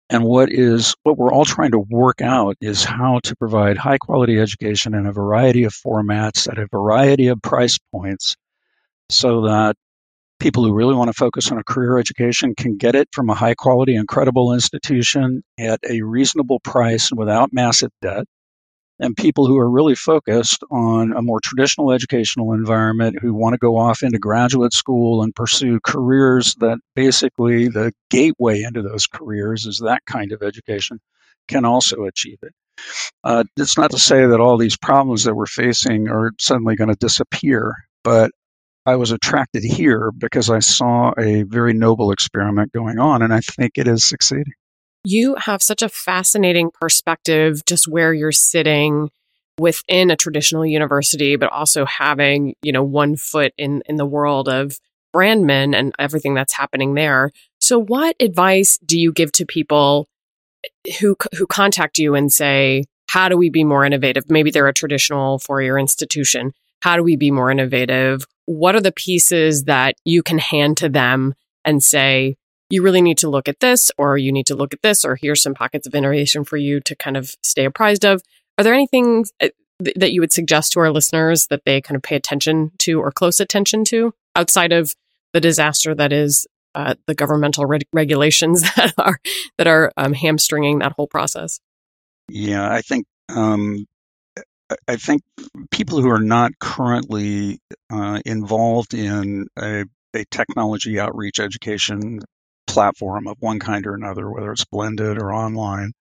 and 0.10 0.24
what 0.24 0.52
is 0.52 0.95
what 1.04 1.17
we're 1.17 1.32
all 1.32 1.45
trying 1.45 1.72
to 1.72 1.80
work 1.80 2.22
out 2.22 2.56
is 2.62 2.84
how 2.84 3.19
to 3.24 3.36
provide 3.36 3.78
high 3.78 3.98
quality 3.98 4.39
education 4.39 4.93
in 4.95 5.06
a 5.06 5.12
variety 5.12 5.63
of 5.63 5.74
formats 5.74 6.50
at 6.52 6.58
a 6.58 6.67
variety 6.72 7.28
of 7.28 7.41
price 7.41 7.78
points 7.91 8.36
so 9.10 9.41
that 9.41 9.76
people 10.39 10.63
who 10.63 10.74
really 10.74 10.95
want 10.95 11.10
to 11.10 11.13
focus 11.13 11.52
on 11.52 11.58
a 11.58 11.63
career 11.63 11.98
education 11.98 12.56
can 12.56 12.78
get 12.78 12.95
it 12.95 13.08
from 13.12 13.30
a 13.30 13.36
high 13.36 13.54
quality 13.54 13.95
and 13.95 14.08
credible 14.08 14.54
institution 14.54 15.43
at 15.60 15.80
a 15.89 16.02
reasonable 16.02 16.60
price 16.62 17.12
without 17.12 17.52
massive 17.54 17.91
debt 18.02 18.26
and 18.99 19.15
people 19.15 19.47
who 19.47 19.57
are 19.57 19.69
really 19.69 19.95
focused 19.95 20.63
on 20.71 21.13
a 21.13 21.21
more 21.21 21.39
traditional 21.41 21.91
educational 21.91 22.53
environment 22.53 23.17
who 23.21 23.33
want 23.33 23.53
to 23.53 23.57
go 23.57 23.77
off 23.77 24.03
into 24.03 24.19
graduate 24.19 24.73
school 24.73 25.23
and 25.23 25.35
pursue 25.35 25.79
careers 25.83 26.55
that 26.55 26.79
basically 26.95 27.67
the 27.67 27.93
gateway 28.09 28.62
into 28.62 28.81
those 28.81 29.07
careers 29.07 29.65
is 29.65 29.79
that 29.79 30.05
kind 30.05 30.31
of 30.31 30.43
education 30.43 30.99
can 31.47 31.65
also 31.65 32.03
achieve 32.03 32.38
it. 32.43 32.53
Uh, 33.23 33.43
it's 33.57 33.77
not 33.77 33.91
to 33.91 33.99
say 33.99 34.25
that 34.25 34.39
all 34.39 34.57
these 34.57 34.77
problems 34.77 35.23
that 35.23 35.35
we're 35.35 35.45
facing 35.45 36.07
are 36.09 36.31
suddenly 36.39 36.75
going 36.75 36.89
to 36.89 36.95
disappear, 36.95 37.73
but 38.03 38.31
I 38.85 38.95
was 38.95 39.12
attracted 39.12 39.63
here 39.63 40.12
because 40.17 40.49
I 40.49 40.59
saw 40.59 41.13
a 41.17 41.43
very 41.43 41.73
noble 41.73 42.12
experiment 42.12 42.71
going 42.71 42.99
on, 42.99 43.21
and 43.21 43.33
I 43.33 43.41
think 43.41 43.73
it 43.77 43.88
is 43.88 44.03
succeeding. 44.05 44.53
You 45.03 45.35
have 45.35 45.62
such 45.62 45.81
a 45.81 45.89
fascinating 45.89 46.71
perspective, 46.71 47.65
just 47.65 47.88
where 47.88 48.13
you're 48.13 48.31
sitting 48.31 49.09
within 49.59 50.12
a 50.12 50.15
traditional 50.15 50.65
university, 50.65 51.35
but 51.35 51.51
also 51.51 51.85
having, 51.85 52.55
you 52.62 52.71
know, 52.71 52.83
one 52.83 53.15
foot 53.15 53.53
in, 53.57 53.81
in 53.88 53.95
the 53.95 54.05
world 54.05 54.47
of 54.47 54.79
Brandman 55.13 55.75
and 55.75 55.93
everything 55.99 56.33
that's 56.33 56.53
happening 56.53 56.93
there. 56.93 57.31
So 57.59 57.79
what 57.79 58.15
advice 58.19 58.77
do 58.85 58.99
you 58.99 59.12
give 59.12 59.31
to 59.33 59.45
people 59.45 60.07
who, 60.99 61.15
who 61.38 61.47
contact 61.47 61.97
you 61.97 62.15
and 62.15 62.31
say, 62.31 62.85
how 63.09 63.27
do 63.27 63.38
we 63.38 63.49
be 63.49 63.63
more 63.63 63.85
innovative? 63.85 64.29
Maybe 64.29 64.51
they're 64.51 64.67
a 64.67 64.73
traditional 64.73 65.39
four-year 65.39 65.77
institution. 65.77 66.53
How 66.81 66.95
do 66.95 67.03
we 67.03 67.15
be 67.15 67.31
more 67.31 67.49
innovative? 67.49 68.25
What 68.45 68.75
are 68.75 68.81
the 68.81 68.91
pieces 68.91 69.63
that 69.63 69.95
you 70.05 70.23
can 70.23 70.38
hand 70.38 70.77
to 70.77 70.89
them 70.89 71.33
and 71.65 71.83
say, 71.83 72.38
you 72.69 72.84
really 72.84 73.01
need 73.01 73.17
to 73.19 73.29
look 73.29 73.47
at 73.47 73.60
this, 73.60 73.91
or 73.97 74.17
you 74.17 74.32
need 74.32 74.45
to 74.47 74.55
look 74.55 74.73
at 74.73 74.82
this, 74.82 75.03
or 75.03 75.15
here's 75.15 75.41
some 75.41 75.53
pockets 75.53 75.88
of 75.88 75.95
innovation 75.95 76.43
for 76.43 76.58
you 76.58 76.79
to 76.82 76.95
kind 76.95 77.17
of 77.17 77.36
stay 77.41 77.65
apprised 77.65 78.05
of. 78.05 78.21
Are 78.58 78.63
there 78.63 78.73
anything 78.73 79.25
uh, 79.41 79.49
that 79.79 80.12
you 80.12 80.21
would 80.21 80.34
suggest 80.34 80.73
to 80.73 80.79
our 80.79 80.91
listeners 80.91 81.47
that 81.47 81.63
they 81.65 81.82
kind 81.82 81.95
of 81.95 82.03
pay 82.03 82.15
attention 82.15 82.71
to 82.79 82.99
or 82.99 83.12
close 83.12 83.39
attention 83.39 83.86
to 83.86 84.13
outside 84.36 84.71
of 84.71 84.93
the 85.34 85.39
disaster 85.39 85.95
that 85.95 86.12
is 86.12 86.45
uh, 86.75 86.95
the 87.08 87.15
governmental 87.15 87.65
re- 87.65 87.79
regulations 87.93 88.62
that 88.75 88.93
are 88.97 89.19
that 89.58 89.67
are 89.67 89.91
um, 89.97 90.13
hamstringing 90.13 90.79
that 90.79 90.93
whole 90.93 91.08
process? 91.08 91.60
Yeah, 92.27 92.69
I 92.69 92.82
think 92.82 93.05
um, 93.29 93.86
I 94.88 94.97
think 94.97 95.23
people 95.71 96.01
who 96.01 96.10
are 96.10 96.21
not 96.21 96.60
currently 96.60 97.60
uh, 97.89 98.19
involved 98.25 98.93
in 98.93 99.47
a, 99.58 99.86
a, 100.13 100.25
technology 100.25 100.99
outreach 100.99 101.39
education 101.39 102.19
platform 102.69 103.27
of 103.27 103.38
one 103.39 103.60
kind 103.60 103.86
or 103.88 103.95
another, 103.95 104.29
whether 104.29 104.51
it's 104.51 104.65
blended 104.65 105.17
or 105.17 105.34
online, 105.34 105.91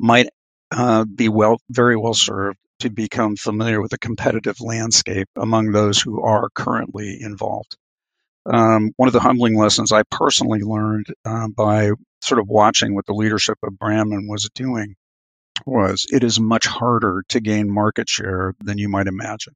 might 0.00 0.28
uh, 0.70 1.04
be 1.04 1.28
well, 1.28 1.58
very 1.70 1.96
well 1.96 2.14
served 2.14 2.58
to 2.80 2.90
become 2.90 3.36
familiar 3.36 3.80
with 3.80 3.90
the 3.90 3.98
competitive 3.98 4.60
landscape 4.60 5.28
among 5.36 5.72
those 5.72 6.00
who 6.00 6.22
are 6.22 6.50
currently 6.54 7.18
involved. 7.22 7.76
Um, 8.44 8.90
one 8.96 9.08
of 9.08 9.12
the 9.12 9.20
humbling 9.20 9.56
lessons 9.56 9.92
I 9.92 10.02
personally 10.10 10.60
learned 10.60 11.06
uh, 11.24 11.48
by 11.48 11.90
sort 12.20 12.40
of 12.40 12.48
watching 12.48 12.94
what 12.94 13.06
the 13.06 13.14
leadership 13.14 13.58
of 13.62 13.74
Brandman 13.74 14.28
was 14.28 14.48
doing 14.54 14.94
was 15.64 16.06
it 16.10 16.22
is 16.22 16.38
much 16.38 16.66
harder 16.66 17.22
to 17.28 17.40
gain 17.40 17.72
market 17.72 18.08
share 18.08 18.54
than 18.60 18.78
you 18.78 18.88
might 18.88 19.06
imagine. 19.06 19.54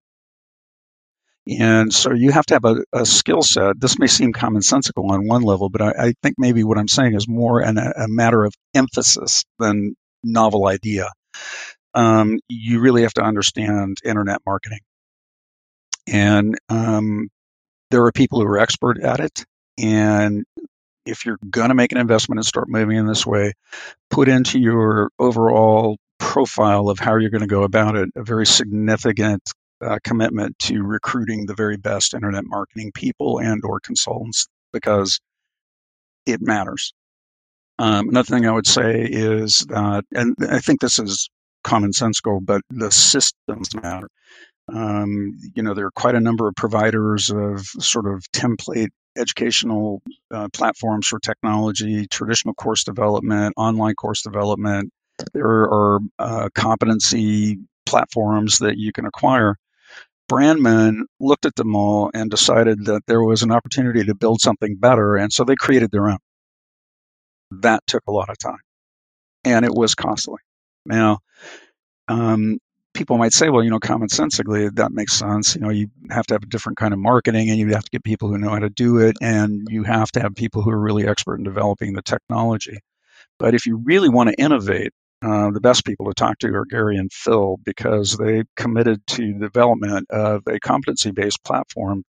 And 1.49 1.93
so 1.93 2.13
you 2.13 2.31
have 2.33 2.47
to 2.47 2.55
have 2.55 2.65
a, 2.65 2.85
a 2.93 3.07
skill 3.07 3.43
set. 3.43 3.81
This 3.81 3.99
may 3.99 4.07
seem 4.07 4.33
commonsensical 4.33 5.11
on 5.11 5.27
one 5.27 5.43
level, 5.43 5.69
but 5.69 5.81
I, 5.81 5.91
I 5.91 6.13
think 6.23 6.37
maybe 6.39 6.65
what 6.65 6.79
I'm 6.79 6.89
saying 6.89 7.15
is 7.15 7.27
more 7.29 7.61
an, 7.61 7.79
a 7.79 8.09
matter 8.09 8.45
of 8.45 8.55
emphasis 8.75 9.45
than 9.59 9.95
novel 10.23 10.67
idea. 10.67 11.11
Um, 11.95 12.39
you 12.49 12.81
really 12.81 13.03
have 13.03 13.15
to 13.15 13.23
understand 13.23 13.97
internet 14.05 14.41
marketing. 14.47 14.81
And 16.07 16.57
um, 16.69 17.29
there 17.91 18.05
are 18.05 18.13
people 18.13 18.41
who 18.41 18.47
are 18.47 18.59
expert 18.59 19.01
at 19.03 19.21
it. 19.21 19.45
And 19.79 20.45
if 21.07 21.25
you're 21.25 21.39
going 21.51 21.71
to 21.71 21.75
make 21.75 21.93
an 21.93 21.99
investment 21.99 22.39
and 22.39 22.47
start 22.47 22.69
moving 22.69 22.97
in 22.97 23.07
this 23.07 23.27
way, 23.27 23.53
put 24.11 24.29
into 24.29 24.59
your 24.59 25.11
overall 25.19 25.97
profile 26.19 26.91
of 26.91 26.99
how 26.99 27.17
you're 27.17 27.31
going 27.31 27.41
to 27.41 27.47
go 27.47 27.63
about 27.63 27.97
it 27.97 28.11
a 28.15 28.23
very 28.23 28.47
significant 28.47 29.43
uh, 29.83 29.99
commitment 30.05 30.59
to 30.59 30.83
recruiting 30.83 31.47
the 31.47 31.55
very 31.55 31.77
best 31.77 32.15
internet 32.15 32.45
marketing 32.47 32.93
people 32.95 33.39
and 33.39 33.63
or 33.65 33.81
consultants 33.81 34.47
because 34.73 35.21
it 36.27 36.41
matters. 36.41 36.93
Um, 37.79 38.11
another 38.11 38.27
thing 38.27 38.47
I 38.47 38.53
would 38.53 38.67
say 38.67 39.07
is 39.11 39.61
that, 39.69 40.05
and 40.13 40.37
I 40.51 40.59
think 40.59 40.81
this 40.81 40.99
is 40.99 41.31
commonsensical, 41.65 42.45
but 42.45 42.63
the 42.71 42.91
systems 42.91 43.75
matter. 43.75 44.09
Um, 44.73 45.33
you 45.55 45.63
know, 45.63 45.75
there 45.75 45.87
are 45.87 45.91
quite 45.93 46.15
a 46.15 46.21
number 46.21 46.47
of 46.47 46.55
providers 46.55 47.31
of 47.31 47.65
sort 47.67 48.07
of 48.07 48.23
template 48.33 48.91
educational 49.17 50.03
uh, 50.31 50.49
platforms 50.53 51.07
for 51.09 51.19
technology, 51.19 52.07
traditional 52.07 52.55
course 52.55 52.85
development, 52.85 53.55
online 53.57 53.95
course 53.95 54.23
development. 54.23 54.93
There 55.33 55.47
are 55.47 56.01
uh, 56.19 56.49
competency 56.55 57.59
platforms 57.87 58.59
that 58.59 58.79
you 58.79 58.93
can 58.93 59.07
acquire. 59.07 59.57
Brandman 60.31 61.03
looked 61.19 61.47
at 61.47 61.57
them 61.57 61.75
all 61.75 62.11
and 62.15 62.31
decided 62.31 62.87
that 62.87 63.03
there 63.07 63.23
was 63.23 63.43
an 63.43 63.51
opportunity 63.51 64.05
to 64.05 64.15
build 64.15 64.41
something 64.41 64.77
better, 64.77 65.17
and 65.17 65.33
so 65.33 65.45
they 65.45 65.57
created 65.57 65.91
their 65.91 66.09
own. 66.09 66.19
That 67.51 67.85
took 67.87 68.05
a 68.07 68.13
lot 68.13 68.31
of 68.31 68.39
time, 68.39 68.61
and 69.45 69.65
it 69.65 69.75
was 69.75 69.97
costly. 69.97 70.39
Now, 70.87 71.19
um, 72.09 72.59
people 72.95 73.19
might 73.19 73.33
say, 73.33 73.49
well, 73.49 73.63
you 73.63 73.71
know, 73.71 73.81
commonsensically, 73.81 74.75
that 74.77 74.93
makes 74.93 75.15
sense. 75.15 75.55
You 75.55 75.63
know, 75.63 75.71
you 75.71 75.89
have 76.11 76.27
to 76.27 76.35
have 76.35 76.43
a 76.43 76.47
different 76.47 76.79
kind 76.79 76.93
of 76.93 77.01
marketing 77.01 77.51
and 77.51 77.59
you 77.59 77.69
have 77.69 77.85
to 77.85 77.91
get 77.91 78.05
people 78.05 78.29
who 78.29 78.39
know 78.39 78.51
how 78.51 78.59
to 78.59 78.71
do 78.71 78.99
it 78.99 79.17
and 79.21 79.67
you 79.71 79.85
have 79.85 80.11
to 80.13 80.21
have 80.21 80.35
people 80.35 80.63
who 80.63 80.71
are 80.71 80.81
really 80.81 81.07
expert 81.07 81.37
in 81.37 81.45
developing 81.45 81.95
the 81.95 82.03
technology. 82.03 82.79
But 83.39 83.55
if 83.55 83.67
you 83.67 83.81
really 83.85 84.09
want 84.09 84.29
to 84.29 84.35
innovate, 84.35 84.93
uh, 85.23 85.51
the 85.51 85.61
best 85.61 85.85
people 85.85 86.07
to 86.07 86.15
talk 86.15 86.39
to 86.41 86.49
are 86.55 86.65
Gary 86.67 86.97
and 86.97 87.13
Phil 87.13 87.59
because 87.65 88.17
they 88.17 88.45
committed 88.57 89.07
to 89.09 89.35
the 89.35 89.41
development 89.41 90.07
of 90.11 90.43
a 90.49 90.61
competency 90.61 91.11
based 91.13 91.45
platform 91.45 92.05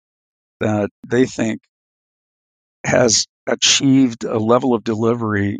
that 0.62 0.90
they 1.08 1.26
think 1.26 1.62
has 2.86 3.28
achieved 3.48 4.24
a 4.24 4.40
level 4.40 4.74
of 4.74 4.84
delivery 4.84 5.60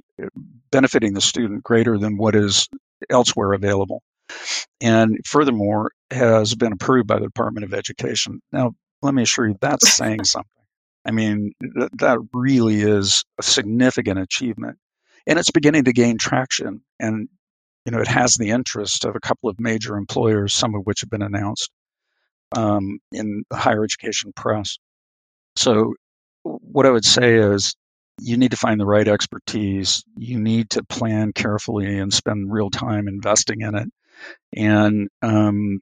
benefiting 0.72 1.14
the 1.14 1.22
student 1.22 1.64
greater 1.64 1.98
than 1.98 2.18
what 2.18 2.36
is 2.36 2.70
elsewhere 3.10 3.54
available 3.54 4.02
and 4.82 5.18
furthermore 5.26 5.92
has 6.12 6.56
been 6.56 6.74
approved 6.74 7.08
by 7.08 7.16
the 7.20 7.26
Department 7.26 7.64
of 7.64 7.74
Education. 7.74 8.42
Now, 8.52 8.74
let 9.02 9.14
me 9.14 9.24
assure 9.24 9.48
you, 9.48 9.58
that's 9.62 9.90
saying 9.96 10.26
something. 10.26 10.50
I 11.06 11.12
mean, 11.12 11.54
th- 11.62 11.90
that 12.00 12.20
really 12.34 12.82
is 12.82 13.24
a 13.40 13.44
significant 13.44 14.20
achievement, 14.20 14.78
and 15.26 15.40
it's 15.40 15.52
beginning 15.52 15.86
to 15.86 15.94
gain 15.94 16.18
traction. 16.18 16.82
And 17.00 17.28
you 17.86 17.92
know, 17.92 18.00
it 18.00 18.08
has 18.08 18.36
the 18.36 18.50
interest 18.50 19.06
of 19.06 19.16
a 19.16 19.20
couple 19.20 19.50
of 19.50 19.60
major 19.60 19.98
employers, 19.98 20.54
some 20.54 20.76
of 20.76 20.84
which 20.86 21.02
have 21.02 21.10
been 21.10 21.22
announced 21.22 21.72
um, 22.56 23.00
in 23.12 23.44
the 23.50 23.58
higher 23.58 23.84
education 23.84 24.32
press. 24.36 24.78
So, 25.56 25.94
what 26.44 26.86
I 26.86 26.92
would 26.92 27.06
say 27.06 27.36
is, 27.36 27.76
you 28.20 28.38
need 28.38 28.52
to 28.52 28.58
find 28.58 28.80
the 28.80 28.86
right 28.86 29.08
expertise. 29.08 30.04
You 30.16 30.40
need 30.40 30.70
to 30.72 30.84
plan 30.84 31.34
carefully 31.34 31.98
and 31.98 32.14
spend 32.14 32.52
real 32.52 32.70
time 32.70 33.08
investing 33.08 33.62
in 33.62 33.76
it 33.76 33.88
and 34.56 35.10
um, 35.24 35.80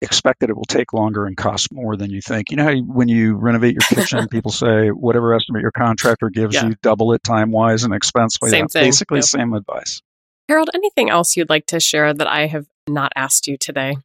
expect 0.00 0.40
that 0.40 0.50
it 0.50 0.56
will 0.56 0.64
take 0.64 0.92
longer 0.92 1.26
and 1.26 1.36
cost 1.36 1.72
more 1.72 1.96
than 1.96 2.10
you 2.10 2.22
think. 2.22 2.50
You 2.50 2.56
know 2.56 2.64
how 2.64 2.76
when 2.76 3.08
you 3.08 3.34
renovate 3.34 3.74
your 3.74 3.82
kitchen, 3.82 4.26
people 4.30 4.50
say 4.50 4.88
whatever 4.88 5.34
estimate 5.34 5.62
your 5.62 5.72
contractor 5.72 6.30
gives 6.30 6.54
yeah. 6.54 6.68
you, 6.68 6.74
double 6.82 7.12
it 7.12 7.22
time 7.22 7.50
wise 7.50 7.84
and 7.84 7.94
expense 7.94 8.38
wise. 8.40 8.50
Same 8.50 8.68
thing. 8.68 8.84
Basically, 8.84 9.18
yep. 9.18 9.24
same 9.24 9.52
advice. 9.52 10.02
Harold, 10.48 10.70
anything 10.74 11.10
else 11.10 11.36
you'd 11.36 11.50
like 11.50 11.66
to 11.66 11.80
share 11.80 12.12
that 12.12 12.26
I 12.26 12.46
have 12.46 12.66
not 12.88 13.12
asked 13.16 13.46
you 13.46 13.56
today? 13.56 13.96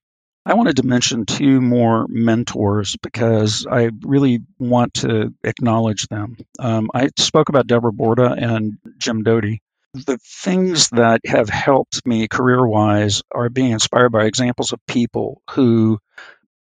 I 0.45 0.53
wanted 0.53 0.77
to 0.77 0.83
mention 0.83 1.25
two 1.25 1.59
more 1.59 2.05
mentors 2.07 2.95
because 3.01 3.67
I 3.69 3.89
really 4.03 4.39
want 4.59 4.93
to 4.95 5.33
acknowledge 5.43 6.07
them. 6.07 6.37
Um, 6.57 6.89
I 6.93 7.09
spoke 7.17 7.49
about 7.49 7.67
Deborah 7.67 7.91
Borda 7.91 8.41
and 8.41 8.77
Jim 8.97 9.23
Doti 9.23 9.61
the 10.05 10.17
things 10.23 10.89
that 10.89 11.21
have 11.25 11.49
helped 11.49 12.05
me 12.05 12.27
career 12.27 12.65
wise 12.65 13.23
are 13.33 13.49
being 13.49 13.71
inspired 13.71 14.11
by 14.11 14.25
examples 14.25 14.73
of 14.73 14.85
people 14.87 15.41
who 15.51 15.97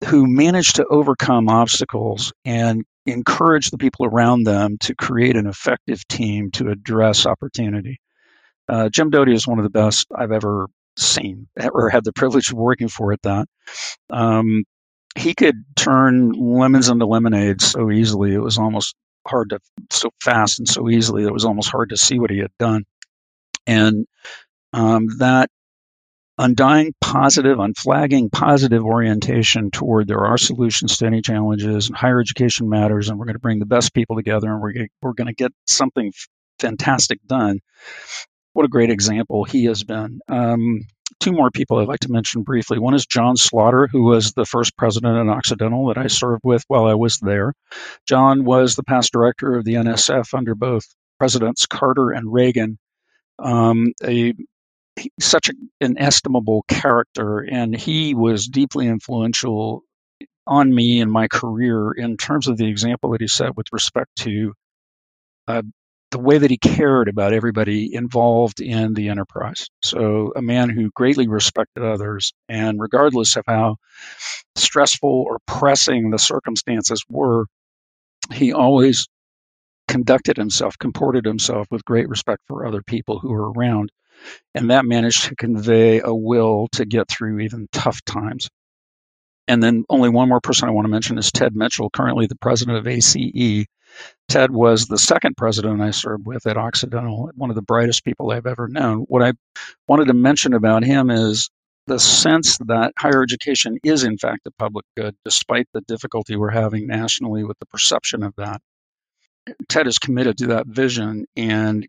who 0.07 0.26
manage 0.26 0.74
to 0.74 0.87
overcome 0.87 1.48
obstacles 1.48 2.33
and 2.44 2.85
encourage 3.04 3.70
the 3.70 3.78
people 3.78 4.07
around 4.07 4.44
them 4.44 4.78
to 4.78 4.94
create 4.94 5.37
an 5.37 5.46
effective 5.46 6.07
team 6.07 6.52
to 6.52 6.68
address 6.68 7.26
opportunity. 7.26 8.00
Uh, 8.68 8.88
Jim 8.88 9.11
Doti 9.11 9.33
is 9.33 9.46
one 9.46 9.59
of 9.59 9.64
the 9.64 9.70
best 9.70 10.09
I've 10.14 10.33
ever 10.33 10.68
seen 10.96 11.48
or 11.72 11.90
had 11.90 12.04
the 12.04 12.12
privilege 12.12 12.50
of 12.50 12.59
working 12.59 12.88
for 12.88 13.12
at 13.12 13.22
that. 13.22 13.46
Um, 14.11 14.64
he 15.16 15.35
could 15.35 15.64
turn 15.76 16.33
lemons 16.33 16.88
into 16.88 17.07
lemonade 17.07 17.61
so 17.61 17.90
easily. 17.90 18.35
It 18.35 18.42
was 18.42 18.59
almost 18.59 18.94
hard 19.26 19.50
to, 19.50 19.61
so 19.90 20.11
fast 20.22 20.59
and 20.59 20.68
so 20.68 20.88
easily, 20.88 21.24
it 21.24 21.33
was 21.33 21.44
almost 21.44 21.70
hard 21.70 21.90
to 21.90 21.96
see 21.96 22.18
what 22.18 22.31
he 22.31 22.38
had 22.38 22.52
done. 22.59 22.85
And 23.66 24.07
um, 24.72 25.07
that 25.18 25.50
undying 26.38 26.94
positive, 27.00 27.59
unflagging 27.59 28.31
positive 28.31 28.85
orientation 28.85 29.70
toward 29.70 30.07
there 30.07 30.24
are 30.24 30.38
solutions 30.38 30.96
to 30.98 31.07
any 31.07 31.20
challenges 31.20 31.88
and 31.88 31.96
higher 31.96 32.20
education 32.20 32.68
matters, 32.68 33.09
and 33.09 33.18
we're 33.18 33.26
going 33.26 33.35
to 33.35 33.40
bring 33.40 33.59
the 33.59 33.66
best 33.66 33.92
people 33.92 34.16
together 34.16 34.50
and 34.52 34.61
we're, 34.62 34.87
we're 35.02 35.14
going 35.14 35.26
to 35.26 35.35
get 35.35 35.52
something 35.66 36.12
fantastic 36.59 37.18
done. 37.26 37.61
What 38.59 38.64
a 38.64 38.68
great 38.68 38.90
example 38.90 39.44
he 39.44 39.66
has 39.66 39.85
been. 39.85 40.18
Um, 40.27 40.81
two 41.21 41.31
more 41.31 41.49
people 41.49 41.79
I'd 41.79 41.87
like 41.87 42.01
to 42.01 42.11
mention 42.11 42.42
briefly. 42.42 42.81
One 42.81 42.92
is 42.92 43.07
John 43.07 43.37
Slaughter, 43.37 43.87
who 43.87 44.03
was 44.03 44.33
the 44.33 44.44
first 44.44 44.77
president 44.77 45.16
in 45.16 45.29
Occidental 45.29 45.87
that 45.87 45.97
I 45.97 46.09
served 46.09 46.40
with 46.42 46.64
while 46.66 46.87
I 46.87 46.94
was 46.94 47.21
there. 47.21 47.53
John 48.05 48.44
was 48.44 48.75
the 48.75 48.83
past 48.83 49.12
director 49.12 49.55
of 49.55 49.64
the 49.64 49.75
NSF 49.75 50.35
under 50.35 50.57
both 50.57 50.92
Presidents 51.21 51.66
Carter 51.66 52.11
and 52.11 52.33
Reagan 52.33 52.81
um, 53.38 53.92
a 54.03 54.35
such 55.21 55.53
an 55.81 55.97
estimable 55.97 56.64
character, 56.66 57.38
and 57.38 57.77
he 57.77 58.12
was 58.12 58.49
deeply 58.49 58.88
influential 58.88 59.85
on 60.49 60.75
me 60.75 60.99
in 60.99 61.12
my 61.12 61.29
career 61.29 61.92
in 61.92 62.16
terms 62.16 62.49
of 62.49 62.57
the 62.57 62.66
example 62.66 63.12
that 63.12 63.21
he 63.21 63.29
set 63.29 63.57
with 63.57 63.68
respect 63.71 64.11
to 64.16 64.53
uh, 65.47 65.62
the 66.11 66.18
way 66.18 66.38
that 66.38 66.51
he 66.51 66.57
cared 66.57 67.09
about 67.09 67.35
everybody 67.35 67.94
involved 67.94 68.61
in 68.61 68.94
the 68.94 69.09
enterprise. 69.09 69.68
So, 69.83 70.33
a 70.35 70.42
man 70.42 70.71
who 70.71 70.90
greatly 70.94 71.29
respected 71.29 71.83
others, 71.83 72.33
and 72.49 72.81
regardless 72.81 73.37
of 73.37 73.44
how 73.47 73.77
stressful 74.57 75.11
or 75.11 75.38
pressing 75.47 76.11
the 76.11 76.18
circumstances 76.18 77.05
were, 77.09 77.47
he 78.33 78.53
always 78.53 79.07
conducted 79.87 80.37
himself, 80.37 80.79
comported 80.79 81.25
himself 81.25 81.66
with 81.71 81.85
great 81.85 82.09
respect 82.09 82.42
for 82.47 82.66
other 82.66 82.83
people 82.83 83.18
who 83.18 83.31
were 83.31 83.53
around. 83.53 83.90
And 84.55 84.71
that 84.71 84.85
managed 84.85 85.25
to 85.25 85.37
convey 85.37 86.01
a 86.01 86.14
will 86.14 86.68
to 86.73 86.85
get 86.85 87.09
through 87.09 87.40
even 87.40 87.68
tough 87.73 88.05
times. 88.05 88.49
And 89.47 89.62
then 89.62 89.85
only 89.88 90.11
one 90.11 90.29
more 90.29 90.40
person 90.40 90.68
I 90.68 90.73
want 90.73 90.85
to 90.85 90.90
mention 90.90 91.18
is 91.18 91.33
Ted 91.33 91.57
Mitchell, 91.57 91.90
currently 91.90 92.27
the 92.27 92.37
president 92.37 92.79
of 92.79 92.87
ACE. 92.87 93.66
Ted 94.29 94.51
was 94.51 94.87
the 94.87 94.98
second 94.98 95.37
president 95.37 95.81
I 95.81 95.90
served 95.90 96.27
with 96.27 96.46
at 96.46 96.57
Occidental, 96.57 97.31
one 97.35 97.51
of 97.51 97.57
the 97.57 97.62
brightest 97.62 98.05
people 98.05 98.31
I've 98.31 98.46
ever 98.46 98.68
known. 98.68 99.01
What 99.09 99.22
I 99.22 99.33
wanted 99.87 100.07
to 100.09 100.14
mention 100.14 100.53
about 100.53 100.85
him 100.85 101.11
is 101.11 101.48
the 101.87 101.98
sense 101.98 102.59
that 102.66 102.92
higher 102.98 103.22
education 103.22 103.79
is, 103.83 104.05
in 104.05 104.18
fact, 104.18 104.46
a 104.46 104.51
public 104.53 104.85
good, 104.96 105.16
despite 105.24 105.66
the 105.72 105.81
difficulty 105.83 106.37
we're 106.37 106.51
having 106.51 106.87
nationally 106.87 107.44
with 107.44 107.59
the 107.59 107.66
perception 107.66 108.22
of 108.22 108.35
that. 108.37 108.61
Ted 109.68 109.87
is 109.87 109.98
committed 109.98 110.37
to 110.38 110.48
that 110.48 110.66
vision 110.66 111.24
and 111.37 111.88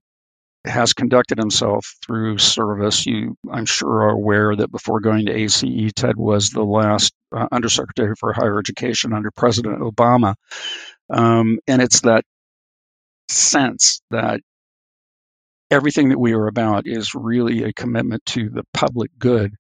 has 0.66 0.94
conducted 0.94 1.38
himself 1.38 1.96
through 2.06 2.38
service. 2.38 3.06
You, 3.06 3.36
I'm 3.52 3.66
sure, 3.66 4.04
are 4.04 4.10
aware 4.10 4.56
that 4.56 4.72
before 4.72 5.00
going 5.00 5.26
to 5.26 5.34
ACE, 5.34 5.64
Ted 5.96 6.18
was 6.18 6.50
the 6.50 6.64
last 6.64 7.14
uh, 7.32 7.48
Undersecretary 7.52 8.16
for 8.20 8.34
Higher 8.34 8.60
Education 8.60 9.14
under 9.14 9.32
President 9.32 9.80
Obama. 9.80 10.36
Um, 11.10 11.60
and 11.68 11.82
it's 11.82 12.02
that 12.02 12.24
sense 13.30 14.02
that 14.12 14.42
everything 15.72 16.10
that 16.10 16.20
we 16.20 16.34
are 16.34 16.48
about 16.48 16.88
is 16.88 17.14
really 17.16 17.64
a 17.64 17.74
commitment 17.74 18.26
to 18.26 18.50
the 18.50 18.64
public 18.74 19.12
good 19.20 19.54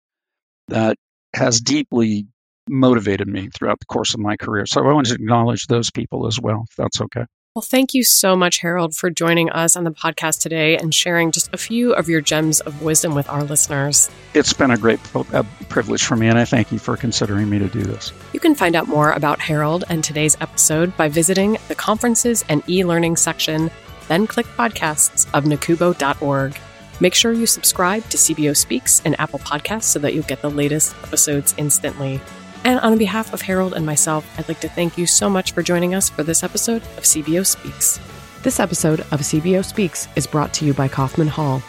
that 0.70 0.98
has 1.36 1.62
deeply 1.62 2.28
motivated 2.68 3.28
me 3.28 3.50
throughout 3.56 3.80
the 3.80 3.86
course 3.86 4.14
of 4.14 4.20
my 4.20 4.38
career. 4.38 4.66
So 4.66 4.82
I 4.88 4.94
want 4.94 5.08
to 5.08 5.16
acknowledge 5.16 5.68
those 5.68 5.92
people 5.92 6.28
as 6.28 6.40
well, 6.40 6.66
if 6.70 6.76
that's 6.76 7.02
okay. 7.02 7.26
Well, 7.56 7.64
thank 7.64 7.96
you 7.96 8.04
so 8.04 8.36
much, 8.36 8.60
Harold, 8.60 8.96
for 8.96 9.10
joining 9.10 9.50
us 9.50 9.76
on 9.76 9.84
the 9.84 9.92
podcast 9.92 10.40
today 10.40 10.78
and 10.78 10.94
sharing 10.94 11.32
just 11.32 11.52
a 11.52 11.58
few 11.58 11.94
of 11.94 12.08
your 12.08 12.22
gems 12.22 12.60
of 12.62 12.84
wisdom 12.84 13.16
with 13.16 13.28
our 13.28 13.44
listeners. 13.44 14.08
It's 14.36 14.54
been 14.54 14.70
a 14.70 14.78
great 14.78 15.00
uh, 15.16 15.42
privilege 15.68 16.04
for 16.04 16.16
me, 16.16 16.28
and 16.28 16.38
I 16.38 16.46
thank 16.46 16.72
you 16.72 16.78
for 16.78 16.96
considering 16.96 17.50
me 17.50 17.58
to 17.58 17.68
do 17.68 17.82
this. 17.82 18.14
You 18.34 18.40
can 18.40 18.54
find 18.54 18.76
out 18.76 18.88
more 18.88 19.14
about 19.14 19.40
Harold 19.40 19.84
and 19.90 20.04
today's 20.04 20.38
episode 20.42 20.96
by 20.96 21.10
visiting 21.10 21.58
the 21.70 21.76
conferences 21.76 22.46
and 22.50 22.62
e 22.70 22.86
learning 22.86 23.16
section, 23.16 23.72
then 24.10 24.28
click 24.28 24.46
podcasts 24.46 25.28
of 25.34 25.46
nacubo.org. 25.46 26.60
Make 27.00 27.16
sure 27.16 27.32
you 27.32 27.48
subscribe 27.48 28.04
to 28.10 28.18
CBO 28.18 28.56
Speaks 28.56 29.02
and 29.06 29.20
Apple 29.20 29.40
Podcasts 29.40 29.84
so 29.84 29.98
that 30.00 30.14
you'll 30.14 30.24
get 30.24 30.44
the 30.44 30.52
latest 30.52 30.96
episodes 31.04 31.56
instantly. 31.58 32.22
And 32.64 32.80
on 32.80 32.98
behalf 32.98 33.34
of 33.34 33.42
Harold 33.42 33.74
and 33.74 33.86
myself, 33.86 34.26
I'd 34.38 34.48
like 34.48 34.60
to 34.62 34.70
thank 34.70 34.98
you 34.98 35.06
so 35.06 35.30
much 35.30 35.54
for 35.54 35.64
joining 35.64 35.96
us 35.96 36.10
for 36.10 36.24
this 36.24 36.44
episode 36.44 36.82
of 36.98 37.04
CBO 37.04 37.46
Speaks. 37.46 38.00
This 38.44 38.60
episode 38.60 39.02
of 39.02 39.22
CBO 39.22 39.64
Speaks 39.64 40.08
is 40.16 40.28
brought 40.28 40.54
to 40.56 40.66
you 40.66 40.74
by 40.74 40.88
Kaufman 40.88 41.28
Hall. 41.28 41.62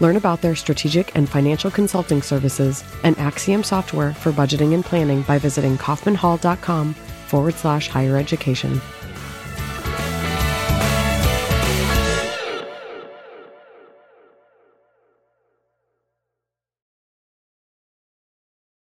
Learn 0.00 0.16
about 0.16 0.40
their 0.40 0.54
strategic 0.54 1.14
and 1.16 1.28
financial 1.28 1.70
consulting 1.70 2.22
services 2.22 2.84
and 3.02 3.18
Axiom 3.18 3.64
software 3.64 4.14
for 4.14 4.32
budgeting 4.32 4.74
and 4.74 4.84
planning 4.84 5.22
by 5.22 5.38
visiting 5.38 5.76
kaufmanhall.com 5.76 6.94
forward 6.94 7.54
slash 7.54 7.88
higher 7.88 8.16
education. 8.16 8.80